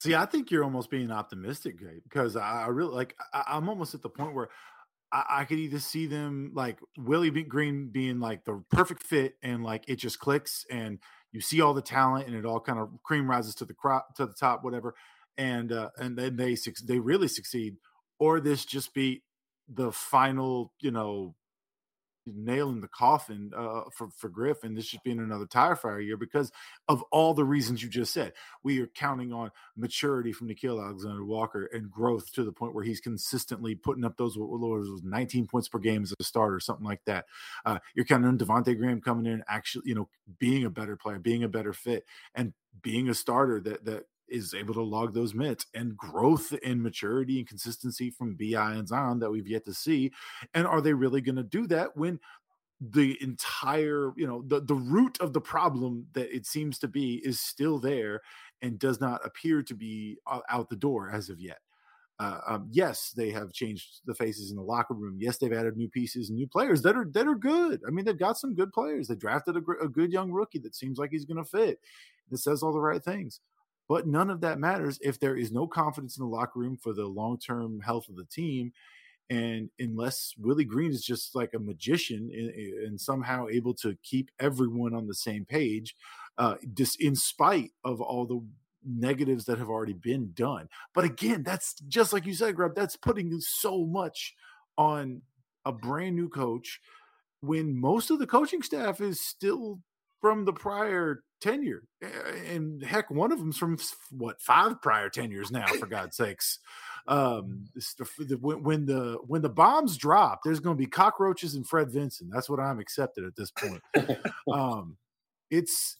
[0.00, 3.16] See, I think you're almost being optimistic, Gabe, because I really like.
[3.32, 4.48] I, am almost at the point where
[5.12, 9.62] I, I, could either see them like Willie Green being like the perfect fit and
[9.62, 10.98] like it just clicks and
[11.32, 14.14] you see all the talent and it all kind of cream rises to the crop
[14.16, 14.94] to the top, whatever,
[15.36, 17.76] and uh, and then they they really succeed,
[18.18, 19.22] or this just be
[19.68, 21.34] the final, you know,
[22.26, 26.00] nail in the coffin uh, for for Griff, and this just being another tire fire
[26.00, 26.50] year because
[26.88, 28.32] of all the reasons you just said.
[28.62, 32.84] We are counting on maturity from Nickeil Alexander Walker and growth to the point where
[32.84, 37.04] he's consistently putting up those, those 19 points per game as a starter, something like
[37.06, 37.26] that.
[37.64, 40.08] Uh, you're counting on Devonte Graham coming in, actually, you know,
[40.38, 42.04] being a better player, being a better fit,
[42.34, 42.52] and
[42.82, 47.38] being a starter that that is able to log those minutes and growth and maturity
[47.38, 50.12] and consistency from BI and Zion that we've yet to see.
[50.54, 52.18] And are they really going to do that when
[52.80, 57.16] the entire, you know, the, the root of the problem that it seems to be
[57.24, 58.20] is still there
[58.62, 60.18] and does not appear to be
[60.50, 61.58] out the door as of yet?
[62.18, 65.18] Uh, um, yes, they have changed the faces in the locker room.
[65.20, 67.82] Yes, they've added new pieces and new players that are that are good.
[67.86, 69.08] I mean, they've got some good players.
[69.08, 71.78] They drafted a, a good young rookie that seems like he's going to fit.
[72.30, 73.40] That says all the right things.
[73.88, 76.92] But none of that matters if there is no confidence in the locker room for
[76.92, 78.72] the long term health of the team.
[79.28, 82.50] And unless Willie Green is just like a magician and,
[82.86, 85.96] and somehow able to keep everyone on the same page,
[86.38, 88.40] uh, just in spite of all the
[88.86, 90.68] negatives that have already been done.
[90.94, 94.34] But again, that's just like you said, Grub, that's putting so much
[94.78, 95.22] on
[95.64, 96.80] a brand new coach
[97.40, 99.80] when most of the coaching staff is still
[100.20, 101.84] from the prior tenure.
[102.48, 103.78] And heck, one of them's from
[104.10, 106.58] what five prior tenures now, for God's sakes.
[107.08, 107.68] Um,
[108.40, 112.28] when the when the bombs drop, there's going to be cockroaches and Fred Vinson.
[112.32, 113.82] That's what I'm accepted at this point.
[114.52, 114.96] um,
[115.50, 115.96] it's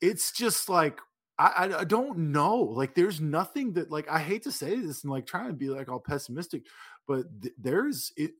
[0.00, 0.98] it's just like
[1.38, 2.56] I, I don't know.
[2.56, 5.68] Like, there's nothing that like I hate to say this and like trying to be
[5.68, 6.62] like all pessimistic,
[7.06, 8.32] but th- there's it,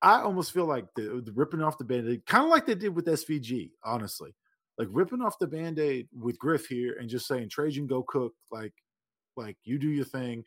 [0.00, 2.94] I almost feel like the, the ripping off the band-aid, kind of like they did
[2.94, 4.34] with SVG, honestly.
[4.78, 8.72] Like ripping off the band-aid with Griff here and just saying, Trajan, go cook, like,
[9.36, 10.44] like you do your thing.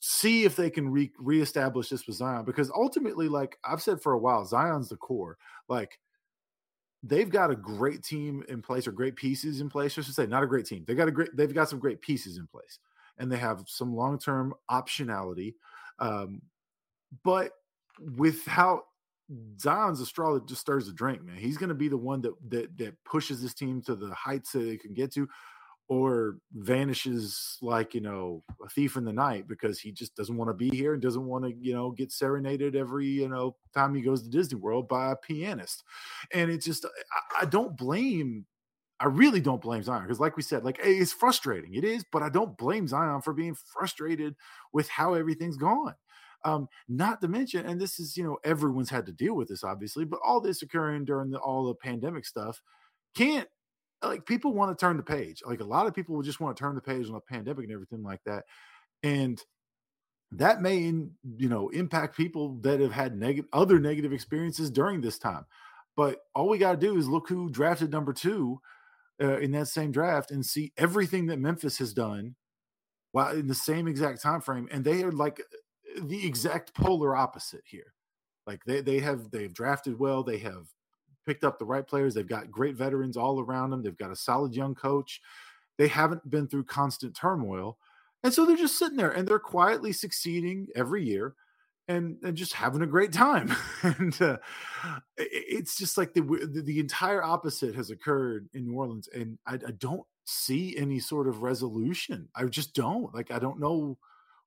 [0.00, 2.44] See if they can re- reestablish this with Zion.
[2.44, 5.36] Because ultimately, like I've said for a while, Zion's the core.
[5.68, 5.98] Like
[7.02, 9.98] they've got a great team in place or great pieces in place.
[9.98, 10.84] I should say, not a great team.
[10.86, 11.36] They got a great.
[11.36, 12.78] They've got some great pieces in place,
[13.18, 15.54] and they have some long term optionality.
[15.98, 16.42] Um,
[17.22, 17.52] but
[18.16, 18.84] without
[19.60, 21.36] Zion's a straw that just stirs the drink, man.
[21.36, 24.52] He's going to be the one that that that pushes this team to the heights
[24.52, 25.28] that they can get to
[25.88, 30.48] or vanishes like you know a thief in the night because he just doesn't want
[30.48, 33.94] to be here and doesn't want to you know get serenaded every you know time
[33.94, 35.84] he goes to disney world by a pianist.
[36.32, 38.46] And it's just i, I don't blame
[38.98, 41.74] i really don't blame zion because like we said like it's frustrating.
[41.74, 44.34] It is but i don't blame zion for being frustrated
[44.72, 45.94] with how everything's gone
[46.46, 49.64] um, not to mention, and this is, you know, everyone's had to deal with this,
[49.64, 52.62] obviously, but all this occurring during the, all the pandemic stuff
[53.16, 53.48] can't
[54.00, 55.42] like people want to turn the page.
[55.44, 57.64] Like a lot of people will just want to turn the page on a pandemic
[57.64, 58.44] and everything like that.
[59.02, 59.42] And
[60.30, 65.18] that may you know impact people that have had negative other negative experiences during this
[65.18, 65.46] time.
[65.96, 68.60] But all we got to do is look who drafted number 2
[69.20, 72.36] uh, in that same draft and see everything that Memphis has done
[73.10, 75.40] while in the same exact time frame and they are like
[76.00, 77.92] the exact polar opposite here.
[78.46, 80.66] Like they they have they've drafted well, they have
[81.26, 82.14] picked up the right players.
[82.14, 83.82] They've got great veterans all around them.
[83.82, 85.20] They've got a solid young coach.
[85.76, 87.78] They haven't been through constant turmoil.
[88.22, 91.34] And so they're just sitting there and they're quietly succeeding every year
[91.88, 93.54] and, and just having a great time.
[93.82, 94.38] and uh,
[95.16, 99.08] it's just like the, the, the entire opposite has occurred in New Orleans.
[99.14, 102.28] And I, I don't see any sort of resolution.
[102.34, 103.14] I just don't.
[103.14, 103.98] Like, I don't know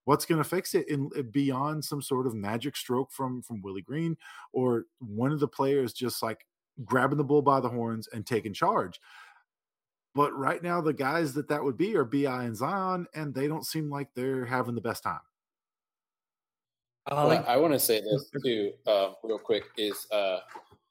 [0.05, 3.81] what's going to fix it in beyond some sort of magic stroke from from Willie
[3.81, 4.17] Green
[4.53, 6.45] or one of the players just like
[6.85, 8.99] grabbing the bull by the horns and taking charge.
[10.15, 13.47] But right now, the guys that that would be are Bi and Zion, and they
[13.47, 15.19] don't seem like they're having the best time.
[17.11, 19.63] Well, I want to say this too, uh, real quick.
[19.77, 20.39] Is uh,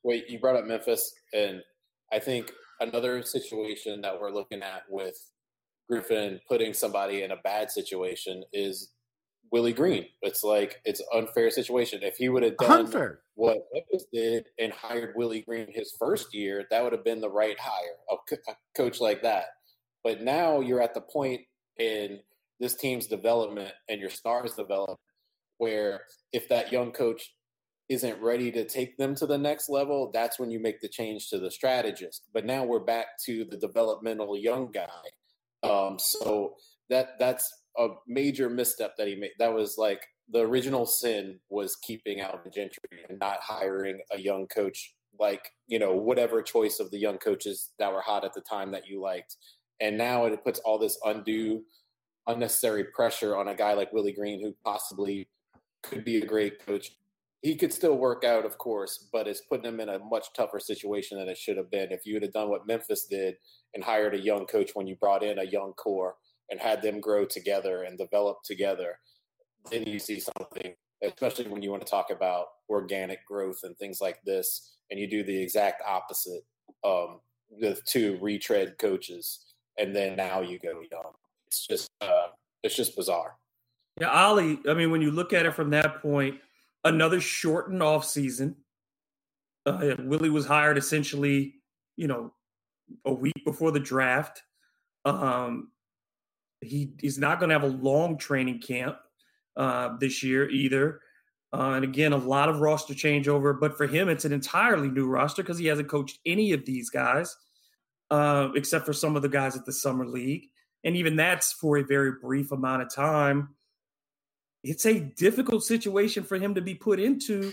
[0.02, 1.62] wait, you brought up Memphis, and
[2.12, 5.18] I think another situation that we're looking at with
[5.88, 8.92] Griffin putting somebody in a bad situation is
[9.50, 10.06] Willie Green.
[10.22, 12.02] It's like it's an unfair situation.
[12.02, 13.20] If he would have done unfair.
[13.34, 17.30] what Memphis did and hired Willie Green his first year, that would have been the
[17.30, 19.46] right hire, a, a coach like that.
[20.04, 21.42] But now you're at the point
[21.78, 22.20] in
[22.60, 24.98] this team's development and your stars development
[25.58, 27.34] where if that young coach
[27.88, 31.28] isn't ready to take them to the next level, that's when you make the change
[31.30, 32.24] to the strategist.
[32.32, 34.88] But now we're back to the developmental young guy.
[35.62, 36.54] Um, so
[36.90, 39.30] that that's a major misstep that he made.
[39.38, 44.46] That was like the original sin was keeping Alvin Gentry and not hiring a young
[44.46, 48.40] coach like you know whatever choice of the young coaches that were hot at the
[48.40, 49.36] time that you liked.
[49.80, 51.62] And now it puts all this undue,
[52.26, 55.28] unnecessary pressure on a guy like Willie Green, who possibly
[55.82, 56.92] could be a great coach.
[57.42, 60.58] He could still work out, of course, but it's putting him in a much tougher
[60.58, 61.92] situation than it should have been.
[61.92, 63.36] If you would have done what Memphis did
[63.74, 66.16] and hired a young coach when you brought in a young core,
[66.50, 68.98] and had them grow together and develop together,
[69.70, 74.00] then you see something, especially when you want to talk about organic growth and things
[74.00, 76.42] like this, and you do the exact opposite
[76.84, 77.20] um,
[77.50, 81.12] with two retread coaches, and then now you go young.
[81.46, 82.28] It's just uh,
[82.62, 83.36] it's just bizarre.
[84.00, 84.60] Yeah, Ali.
[84.68, 86.36] I mean, when you look at it from that point,
[86.84, 88.56] another shortened off season.
[89.66, 91.54] Uh, Willie was hired essentially,
[91.96, 92.32] you know,
[93.04, 94.42] a week before the draft.
[95.04, 95.70] Um,
[96.60, 98.96] he he's not going to have a long training camp
[99.56, 101.00] uh, this year either.
[101.52, 105.06] Uh, and again, a lot of roster changeover, but for him, it's an entirely new
[105.06, 107.34] roster because he hasn't coached any of these guys,
[108.10, 110.44] uh, except for some of the guys at the summer league,
[110.84, 113.54] and even that's for a very brief amount of time.
[114.62, 117.52] it's a difficult situation for him to be put into.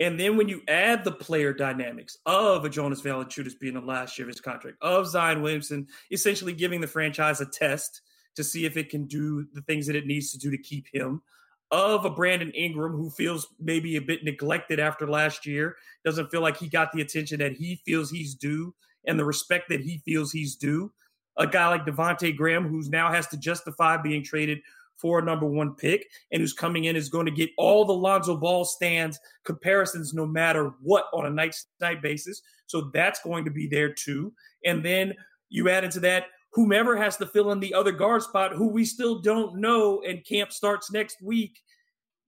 [0.00, 4.18] And then when you add the player dynamics of a Jonas Valanciunas being the last
[4.18, 8.00] year of his contract, of Zion Williamson essentially giving the franchise a test
[8.36, 10.86] to see if it can do the things that it needs to do to keep
[10.92, 11.22] him,
[11.70, 16.40] of a Brandon Ingram who feels maybe a bit neglected after last year, doesn't feel
[16.40, 18.74] like he got the attention that he feels he's due
[19.06, 20.92] and the respect that he feels he's due.
[21.36, 24.60] A guy like Devonte Graham, who's now has to justify being traded
[24.96, 27.92] for a number one pick and who's coming in is going to get all the
[27.92, 32.40] Lonzo Ball stands comparisons no matter what on a night night basis.
[32.66, 34.32] So that's going to be there too.
[34.64, 35.14] And then
[35.48, 38.84] you add into that whomever has to fill in the other guard spot, who we
[38.84, 41.60] still don't know, and camp starts next week.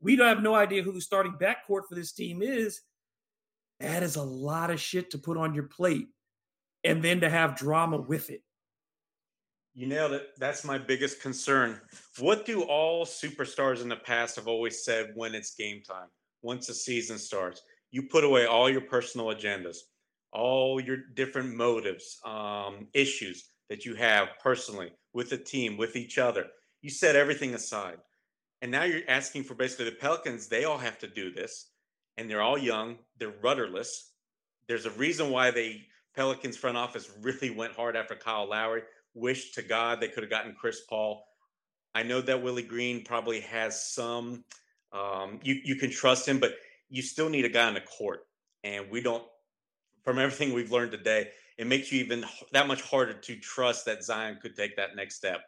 [0.01, 2.81] We don't have no idea who the starting backcourt for this team is.
[3.81, 6.09] That is a lot of shit to put on your plate
[6.83, 8.43] and then to have drama with it.
[9.75, 10.29] You nailed it.
[10.39, 11.81] That's my biggest concern.
[12.19, 16.09] What do all superstars in the past have always said when it's game time?
[16.43, 19.77] Once the season starts, you put away all your personal agendas,
[20.33, 26.19] all your different motives, um, issues that you have personally with the team, with each
[26.19, 26.47] other.
[26.83, 27.99] You set everything aside.
[28.63, 31.71] And now you're asking for basically the Pelicans, they all have to do this.
[32.17, 34.13] And they're all young, they're rudderless.
[34.69, 35.83] There's a reason why they
[36.15, 38.83] Pelicans front office really went hard after Kyle Lowry
[39.17, 41.25] wish to God they could have gotten Chris Paul.
[41.95, 44.45] I know that Willie Green probably has some.
[44.93, 46.55] Um, you you can trust him, but
[46.89, 48.21] you still need a guy on the court,
[48.63, 49.25] and we don't.
[50.05, 54.05] From everything we've learned today, it makes you even that much harder to trust that
[54.05, 55.43] Zion could take that next step,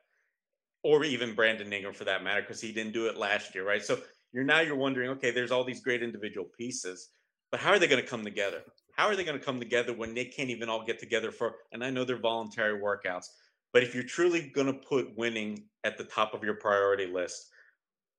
[0.82, 3.84] or even Brandon Ingram for that matter, because he didn't do it last year, right?
[3.84, 3.98] So
[4.32, 7.08] you're now you're wondering, okay, there's all these great individual pieces,
[7.50, 8.62] but how are they going to come together?
[8.96, 11.54] How are they going to come together when they can't even all get together for?
[11.72, 13.26] And I know they're voluntary workouts,
[13.72, 17.50] but if you're truly going to put winning at the top of your priority list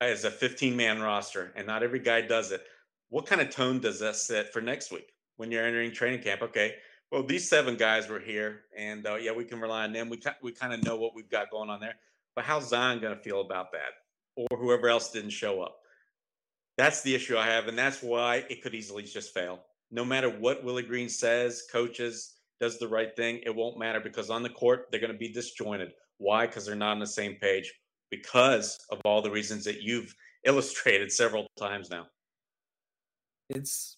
[0.02, 2.62] as a 15 man roster, and not every guy does it,
[3.10, 6.42] what kind of tone does that set for next week when you're entering training camp?
[6.42, 6.76] Okay,
[7.12, 10.10] well, these seven guys were here, and uh, yeah, we can rely on them.
[10.10, 11.96] We, we kind of know what we've got going on there.
[12.36, 13.94] But how's Zion going to feel about that?
[14.36, 15.80] Or whoever else didn't show up?
[16.78, 19.62] That's the issue I have, and that's why it could easily just fail.
[19.92, 24.30] No matter what Willie Green says, coaches, does the right thing, it won't matter because
[24.30, 25.94] on the court, they're going to be disjointed.
[26.18, 26.46] Why?
[26.46, 27.74] Because they're not on the same page
[28.12, 30.14] because of all the reasons that you've
[30.46, 32.08] illustrated several times now.
[33.50, 33.98] It's,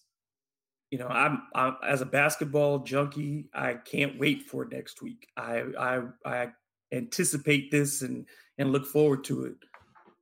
[0.92, 5.26] you know, I'm, I'm as a basketball junkie, I can't wait for next week.
[5.36, 6.48] I, I, I
[6.92, 8.26] anticipate this and,
[8.58, 9.54] and look forward to it.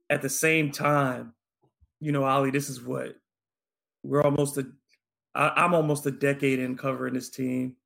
[0.08, 1.34] At the same time,
[2.00, 3.16] you know, Ali, this is what
[4.02, 4.66] we're almost a,
[5.34, 7.76] I, I'm almost a decade in covering this team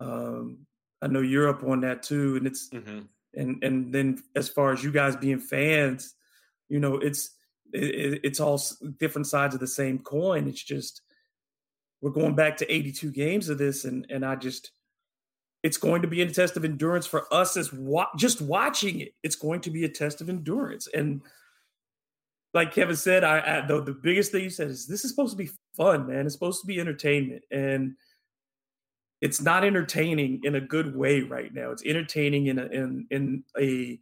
[0.00, 0.66] um,
[1.02, 3.00] I know you're up on that too, and it's mm-hmm.
[3.34, 6.14] and and then as far as you guys being fans,
[6.68, 7.36] you know, it's
[7.72, 8.60] it, it's all
[8.98, 10.48] different sides of the same coin.
[10.48, 11.02] It's just
[12.00, 14.72] we're going back to 82 games of this, and and I just
[15.62, 19.14] it's going to be a test of endurance for us as wa- just watching it.
[19.22, 21.22] It's going to be a test of endurance, and
[22.52, 25.32] like Kevin said, I, I the, the biggest thing you said is this is supposed
[25.32, 26.26] to be fun, man.
[26.26, 27.94] It's supposed to be entertainment, and
[29.20, 31.70] it's not entertaining in a good way right now.
[31.70, 33.98] It's entertaining in a in in a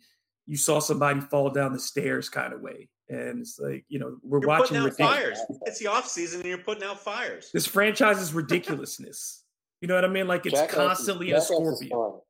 [0.46, 2.88] you saw somebody fall down the stairs kind of way.
[3.10, 5.38] And it's like, you know, we're you're watching putting out fires.
[5.62, 7.50] It's the off season and you're putting out fires.
[7.52, 9.44] This franchise is ridiculousness.
[9.80, 10.28] you know what I mean?
[10.28, 12.20] Like it's Jackass constantly is, a scorpion.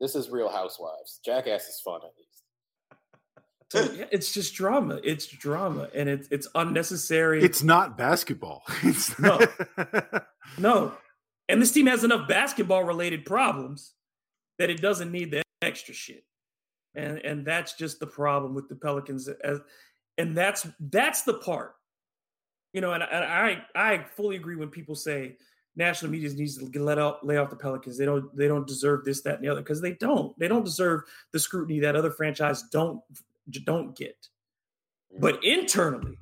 [0.00, 1.20] This is real housewives.
[1.24, 2.32] Jackass is fun at least.
[3.72, 5.00] So yeah, it's just drama.
[5.02, 7.42] It's drama, and it's it's unnecessary.
[7.42, 8.64] It's not basketball.
[8.82, 9.40] It's no,
[10.58, 10.92] no.
[11.48, 13.94] And this team has enough basketball related problems
[14.58, 16.24] that it doesn't need that extra shit.
[16.94, 19.26] And and that's just the problem with the Pelicans.
[19.42, 19.60] As,
[20.18, 21.74] and that's that's the part.
[22.72, 25.36] You know, and, and I I fully agree when people say
[25.76, 27.98] national media needs to let out lay off the Pelicans.
[27.98, 30.38] They don't they don't deserve this, that, and the other because they don't.
[30.38, 31.02] They don't deserve
[31.32, 33.00] the scrutiny that other franchise don't
[33.64, 34.28] don't get.
[35.18, 36.16] But internally,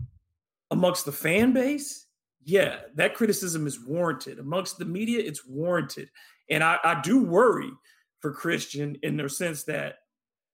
[0.71, 2.07] amongst the fan base,
[2.45, 4.39] yeah, that criticism is warranted.
[4.39, 6.11] Amongst the media, it's warranted.
[6.49, 7.71] And I, I do worry
[8.19, 9.99] for Christian in the sense that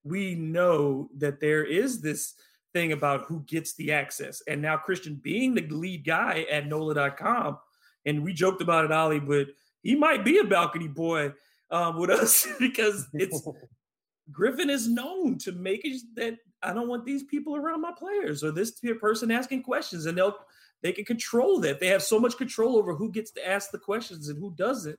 [0.04, 2.34] we know that there is this
[2.77, 4.43] thing about who gets the access.
[4.47, 7.57] And now Christian being the lead guy at NOLA.com,
[8.05, 9.47] and we joked about it, Ali, but
[9.82, 11.32] he might be a balcony boy
[11.70, 13.43] um, with us because it's
[14.32, 18.44] Griffin is known to make it that I don't want these people around my players
[18.44, 20.36] or this person asking questions, and they'll
[20.82, 21.81] they can control that.
[21.81, 24.98] They have so much control over who gets to ask the questions and who doesn't.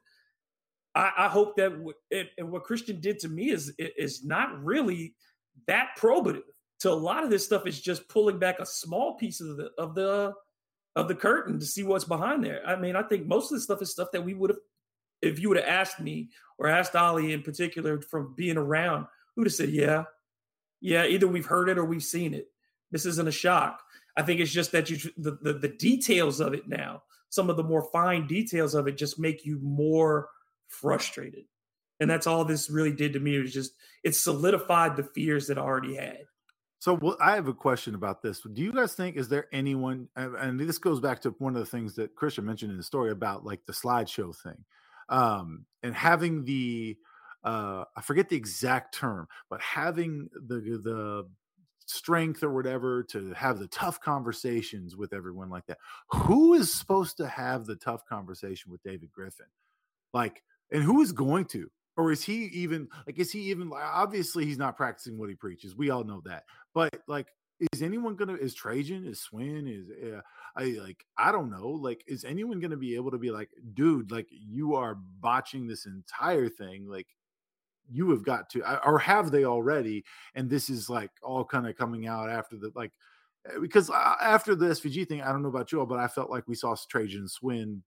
[0.96, 5.14] I, I hope that w- it, what Christian did to me is is not really
[5.68, 6.42] that probative.
[6.80, 9.72] To a lot of this stuff is just pulling back a small piece of the
[9.78, 10.34] of the
[10.96, 12.62] of the curtain to see what's behind there.
[12.66, 14.60] I mean, I think most of the stuff is stuff that we would have,
[15.22, 19.06] if you would have asked me or asked Ali in particular from being around,
[19.36, 20.06] who would have said, yeah,
[20.82, 22.48] yeah, either we've heard it or we've seen it.
[22.92, 23.84] This isn't a shock.
[24.16, 27.58] I think it's just that you the, the, the details of it now, some of
[27.58, 30.30] the more fine details of it just make you more
[30.68, 31.46] frustrated.
[32.00, 33.36] And that's all this really did to me.
[33.36, 33.74] It was just
[34.04, 36.26] it solidified the fears that I already had.
[36.80, 38.42] So well, I have a question about this.
[38.42, 41.66] Do you guys think is there anyone and this goes back to one of the
[41.66, 44.64] things that Christian mentioned in the story about like the slideshow thing.
[45.10, 46.98] Um, and having the
[47.44, 51.28] uh I forget the exact term, but having the the
[51.88, 55.78] strength or whatever to have the tough conversations with everyone like that.
[56.12, 59.46] Who is supposed to have the tough conversation with David Griffin?
[60.14, 61.70] Like, and who is going to?
[61.96, 65.76] Or is he even like, is he even obviously he's not practicing what he preaches?
[65.76, 66.44] We all know that.
[66.78, 67.26] But like,
[67.74, 70.22] is anyone gonna is Trajan is Swin is uh,
[70.56, 74.12] I like I don't know like is anyone gonna be able to be like dude
[74.12, 77.08] like you are botching this entire thing like
[77.90, 80.04] you have got to or have they already
[80.36, 82.92] and this is like all kind of coming out after the like
[83.48, 86.08] eh, because uh, after the svg thing i don't know about you all but i
[86.08, 87.82] felt like we saw trajan swin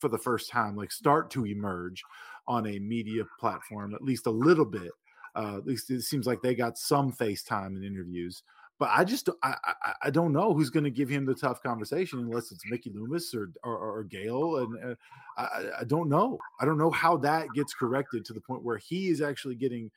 [0.00, 2.02] for the first time like start to emerge
[2.48, 4.90] on a media platform at least a little bit
[5.34, 8.42] uh, at least it seems like they got some FaceTime and interviews
[8.82, 11.62] but I just I I, I don't know who's going to give him the tough
[11.62, 14.94] conversation unless it's Mickey Loomis or or, or Gayle, and uh,
[15.36, 16.36] I, I don't know.
[16.60, 19.88] I don't know how that gets corrected to the point where he is actually getting,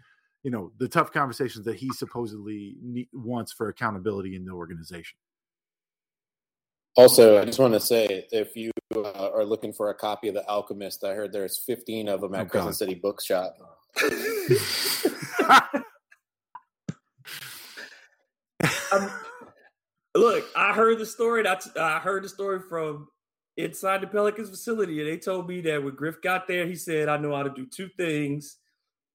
[0.43, 5.17] you know, the tough conversations that he supposedly need, wants for accountability in the organization.
[6.95, 10.35] Also, I just want to say if you uh, are looking for a copy of
[10.35, 13.57] The Alchemist, I heard there's 15 of them at oh, Crescent City Bookshop.
[18.91, 19.09] um,
[20.15, 21.47] look, I heard the story.
[21.47, 23.07] I, I heard the story from
[23.57, 27.09] inside the Pelicans facility, and they told me that when Griff got there, he said,
[27.09, 28.57] "I know how to do two things.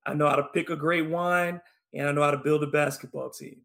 [0.06, 1.60] I know how to pick a great wine,
[1.92, 3.62] and I know how to build a basketball team."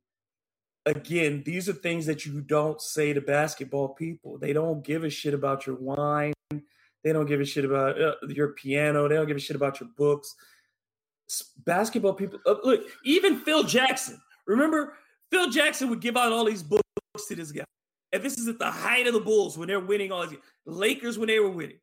[0.86, 4.38] Again, these are things that you don't say to basketball people.
[4.38, 6.34] They don't give a shit about your wine.
[7.04, 9.08] They don't give a shit about uh, your piano.
[9.08, 10.36] They don't give a shit about your books.
[11.66, 14.22] Basketball people, uh, look, even Phil Jackson.
[14.46, 14.94] Remember
[15.32, 16.84] Phil Jackson would give out all these books
[17.28, 17.66] to this guy.
[18.14, 21.18] And this is at the height of the Bulls when they're winning all these Lakers
[21.18, 21.80] when they were winning.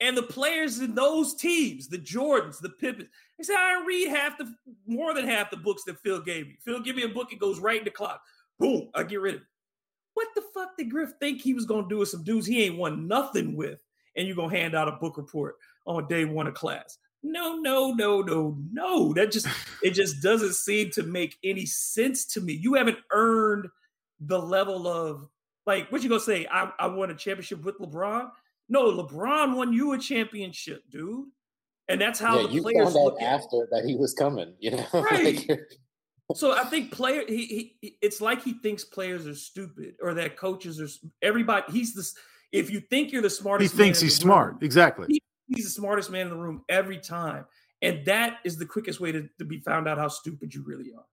[0.00, 4.38] And the players in those teams, the Jordans, the Pippens, they said, I read half
[4.38, 4.54] the
[4.86, 6.56] more than half the books that Phil gave me.
[6.64, 8.22] Phil, give me a book, it goes right in the clock.
[8.58, 9.46] Boom, I get rid of it.
[10.14, 12.76] What the fuck did Griff think he was gonna do with some dudes he ain't
[12.76, 13.78] won nothing with?
[14.16, 15.56] And you're gonna hand out a book report
[15.86, 16.98] on day one of class.
[17.30, 19.12] No, no, no, no, no.
[19.12, 19.46] That just
[19.82, 22.54] it just doesn't seem to make any sense to me.
[22.54, 23.68] You haven't earned
[24.20, 25.28] the level of
[25.66, 26.46] like what you gonna say?
[26.50, 28.30] I, I won a championship with LeBron.
[28.68, 31.26] No, LeBron won you a championship, dude.
[31.88, 34.72] And that's how yeah, the you players found out after that he was coming, you
[34.72, 34.86] know.
[34.92, 35.48] Right.
[35.48, 35.60] like
[36.34, 40.36] so I think player he, he it's like he thinks players are stupid or that
[40.36, 40.88] coaches are
[41.22, 42.14] everybody he's this
[42.52, 46.10] if you think you're the smartest he thinks he's smart exactly he he's the smartest
[46.10, 47.46] man in the room every time.
[47.82, 50.92] And that is the quickest way to, to be found out how stupid you really
[50.96, 51.04] are.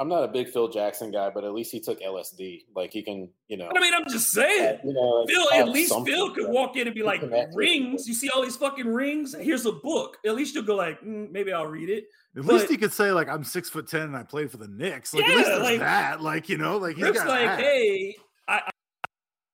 [0.00, 2.62] I'm not a big Phil Jackson guy, but at least he took LSD.
[2.74, 3.70] Like he can, you know.
[3.76, 4.78] I mean, I'm just saying.
[4.82, 7.22] You know, Phil, at least Phil could walk in and be like,
[7.54, 9.34] "Rings, you see all these fucking rings?
[9.38, 12.04] Here's a book." At least you'll go like, mm, "Maybe I'll read it."
[12.34, 14.56] At but, least he could say like, "I'm six foot ten and I played for
[14.56, 16.22] the Knicks." Like yeah, at least like, that.
[16.22, 17.60] Like you know, like he's got like, that.
[17.60, 18.16] "Hey,
[18.48, 18.70] I,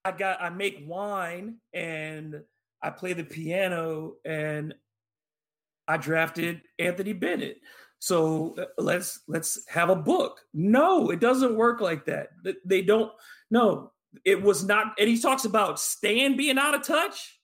[0.05, 2.43] I got, I make wine and."
[2.83, 4.75] I play the piano and
[5.89, 7.59] I drafted Anthony Bennett.
[7.99, 10.41] So uh, let's let's have a book.
[10.53, 12.29] No, it doesn't work like that.
[12.65, 13.11] They don't.
[13.51, 13.93] No,
[14.25, 14.95] it was not.
[14.99, 17.41] And he talks about Stan being out of touch.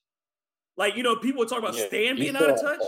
[0.77, 2.81] Like you know, people talk about yeah, Stan being out of touch.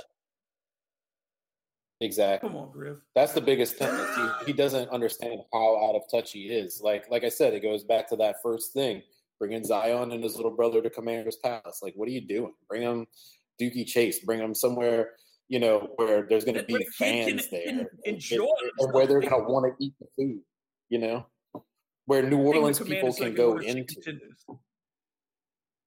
[2.02, 2.50] Exactly.
[2.50, 2.98] Come on, Griff.
[3.16, 3.94] That's the biggest thing.
[4.16, 6.82] He, he doesn't understand how out of touch he is.
[6.84, 9.02] Like like I said, it goes back to that first thing
[9.40, 11.80] bringing Zion and his little brother to Commander's Palace.
[11.82, 12.54] Like, what are you doing?
[12.68, 13.06] Bring him
[13.62, 14.20] Dooky Chase.
[14.20, 15.12] Bring him somewhere,
[15.48, 18.48] you know, where there's going to be fans there, enjoy
[18.80, 20.40] and, where they're going to want to eat the food.
[20.90, 21.26] You know,
[22.06, 23.96] where New Orleans people can go into.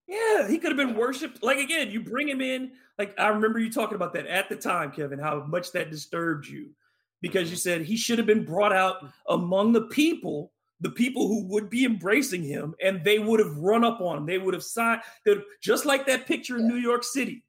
[0.07, 1.43] Yeah, he could have been worshipped.
[1.43, 2.73] Like again, you bring him in.
[2.99, 5.19] Like I remember you talking about that at the time, Kevin.
[5.19, 6.70] How much that disturbed you
[7.20, 7.81] because you mm-hmm.
[7.81, 8.97] said he should have been brought out
[9.29, 13.84] among the people the people who would be embracing him and they would have run
[13.84, 14.26] up on him.
[14.26, 15.02] They would have signed,
[15.60, 17.44] just like that picture in New York City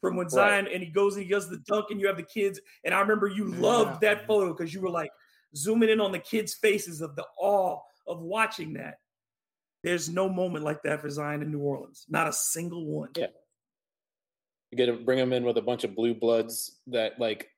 [0.00, 0.74] from when Zion right.
[0.74, 2.60] and he goes and he does the dunk and you have the kids.
[2.84, 5.10] And I remember you loved that photo because you were like,
[5.54, 8.98] zooming in on the kids' faces of the awe of watching that.
[9.82, 12.04] There's no moment like that for Zion in New Orleans.
[12.08, 13.10] Not a single one.
[13.16, 13.26] Yeah.
[14.70, 17.48] You get to bring them in with a bunch of blue bloods that like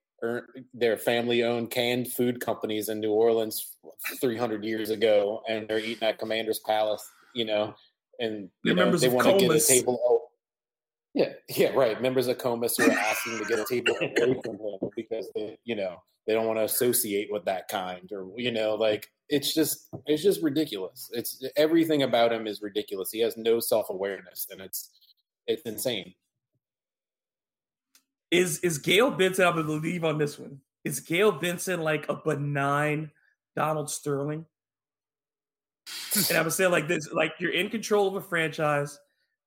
[0.74, 3.76] their family owned canned food companies in New Orleans
[4.20, 7.74] 300 years ago, and they're eating at Commander's Palace, you know,
[8.18, 10.30] and you know, they want to get a table.
[11.14, 12.00] Yeah, yeah, right.
[12.00, 15.74] Members of Comus are asking to get a table away from him because they, you
[15.74, 19.88] know, they don't want to associate with that kind, or you know, like it's just,
[20.06, 21.10] it's just ridiculous.
[21.12, 23.10] It's everything about him is ridiculous.
[23.10, 24.90] He has no self awareness, and it's,
[25.46, 26.14] it's insane.
[28.30, 29.44] Is is Gayle Benson?
[29.44, 30.60] I believe on this one.
[30.84, 33.10] Is Gayle Benson like a benign
[33.56, 34.46] Donald Sterling?
[36.28, 38.98] and I would say like this: like you're in control of a franchise.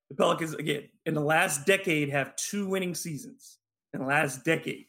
[0.10, 3.58] The Pelicans again in the last decade have two winning seasons.
[3.94, 4.88] In the last decade,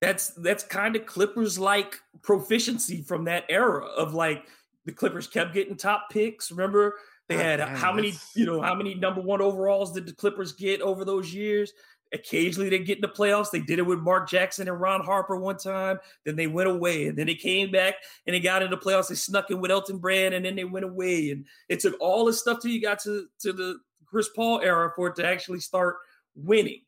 [0.00, 4.46] that's that's kind of Clippers like proficiency from that era of like
[4.84, 6.50] the Clippers kept getting top picks.
[6.50, 6.96] Remember
[7.28, 10.80] they had how many you know how many number one overalls did the Clippers get
[10.80, 11.72] over those years?
[12.12, 13.50] Occasionally they get in the playoffs.
[13.50, 15.98] They did it with Mark Jackson and Ron Harper one time.
[16.24, 19.08] Then they went away, and then they came back and they got into the playoffs.
[19.08, 21.30] They snuck in with Elton Brand, and then they went away.
[21.30, 24.92] And it took all this stuff till you got to to the Chris Paul era
[24.96, 25.96] for it to actually start
[26.34, 26.80] winning.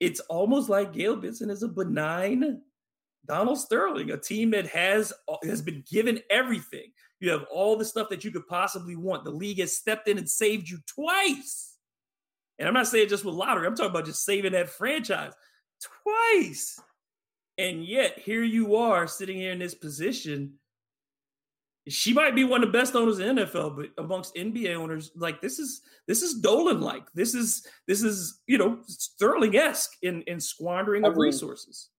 [0.00, 2.62] It's almost like Gayle Benson is a benign
[3.26, 5.12] Donald Sterling, a team that has
[5.44, 6.92] has been given everything.
[7.20, 9.24] You have all the stuff that you could possibly want.
[9.24, 11.73] The league has stepped in and saved you twice
[12.58, 15.32] and I'm not saying just with lottery, I'm talking about just saving that franchise
[16.02, 16.80] twice.
[17.58, 20.54] And yet, here you are sitting here in this position.
[21.86, 25.40] She might be one of the best owners in NFL, but amongst NBA owners, like
[25.40, 27.04] this is this is Dolan like.
[27.12, 31.90] This is this is you know Sterling esque in in squandering I of mean, resources.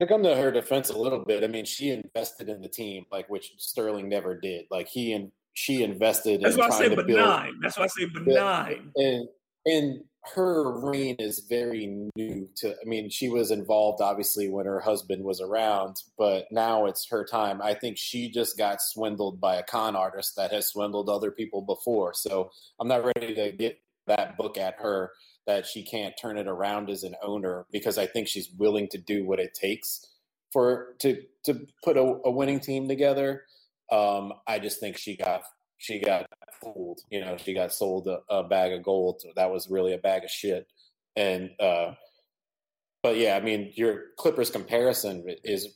[0.00, 3.06] To come to her defense a little bit, I mean, she invested in the team,
[3.12, 4.64] like which Sterling never did.
[4.70, 6.40] Like he and she invested.
[6.42, 7.06] That's in why I say benign.
[7.06, 8.90] Build, That's why I say benign.
[8.96, 9.28] And
[9.66, 10.04] and
[10.34, 15.22] her reign is very new to i mean she was involved obviously when her husband
[15.22, 17.60] was around but now it's her time.
[17.62, 21.62] I think she just got swindled by a con artist that has swindled other people
[21.62, 22.14] before.
[22.14, 22.50] So
[22.80, 25.12] i'm not ready to get that book at her
[25.46, 28.98] that she can't turn it around as an owner because i think she's willing to
[28.98, 30.06] do what it takes
[30.52, 33.42] for to to put a, a winning team together.
[33.92, 35.42] Um, i just think she got
[35.76, 36.26] she got
[36.64, 37.00] fooled.
[37.10, 39.22] You know, she got sold a, a, bag of gold.
[39.36, 40.66] That was really a bag of shit.
[41.16, 41.92] And uh,
[43.02, 45.68] but yeah, I mean, your Clippers comparison is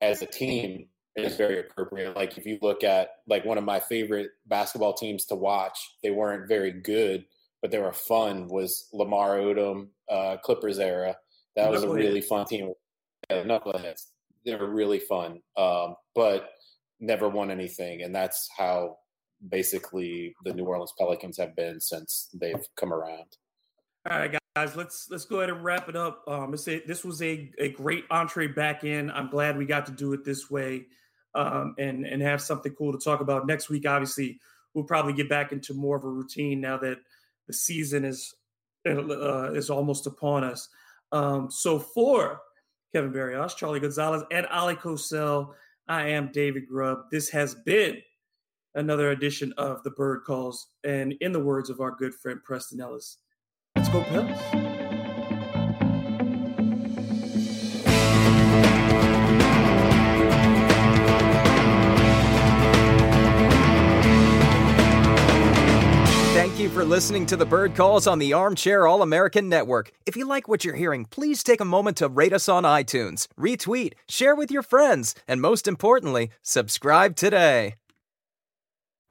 [0.00, 2.16] as a team is very appropriate.
[2.16, 6.10] Like if you look at like one of my favorite basketball teams to watch, they
[6.10, 7.24] weren't very good,
[7.60, 8.48] but they were fun.
[8.48, 11.16] Was Lamar Odom uh, Clippers era?
[11.56, 12.72] That was a really fun team.
[13.30, 14.06] Yeah, knuckleheads.
[14.44, 16.50] They were really fun, um, but
[16.98, 18.96] never won anything, and that's how
[19.48, 23.36] basically the New Orleans Pelicans have been since they've come around.
[24.10, 26.24] All right, guys, let's let's go ahead and wrap it up.
[26.26, 29.10] Um, this was a, a great entree back in.
[29.10, 30.86] I'm glad we got to do it this way,
[31.34, 33.86] um, and and have something cool to talk about next week.
[33.86, 34.40] Obviously,
[34.74, 36.98] we'll probably get back into more of a routine now that
[37.46, 38.34] the season is
[38.86, 40.68] uh, is almost upon us.
[41.12, 42.40] Um, so for
[42.92, 45.54] Kevin Barrios, Charlie Gonzalez, and Ali Cosell,
[45.86, 47.04] I am David Grubb.
[47.10, 47.98] This has been
[48.74, 50.68] another edition of the Bird Calls.
[50.84, 53.18] And in the words of our good friend Preston Ellis,
[53.76, 54.38] let's go Pels.
[66.34, 69.92] Thank you for listening to the Bird Calls on the Armchair All American Network.
[70.06, 73.26] If you like what you're hearing, please take a moment to rate us on iTunes,
[73.38, 77.76] retweet, share with your friends, and most importantly, subscribe today.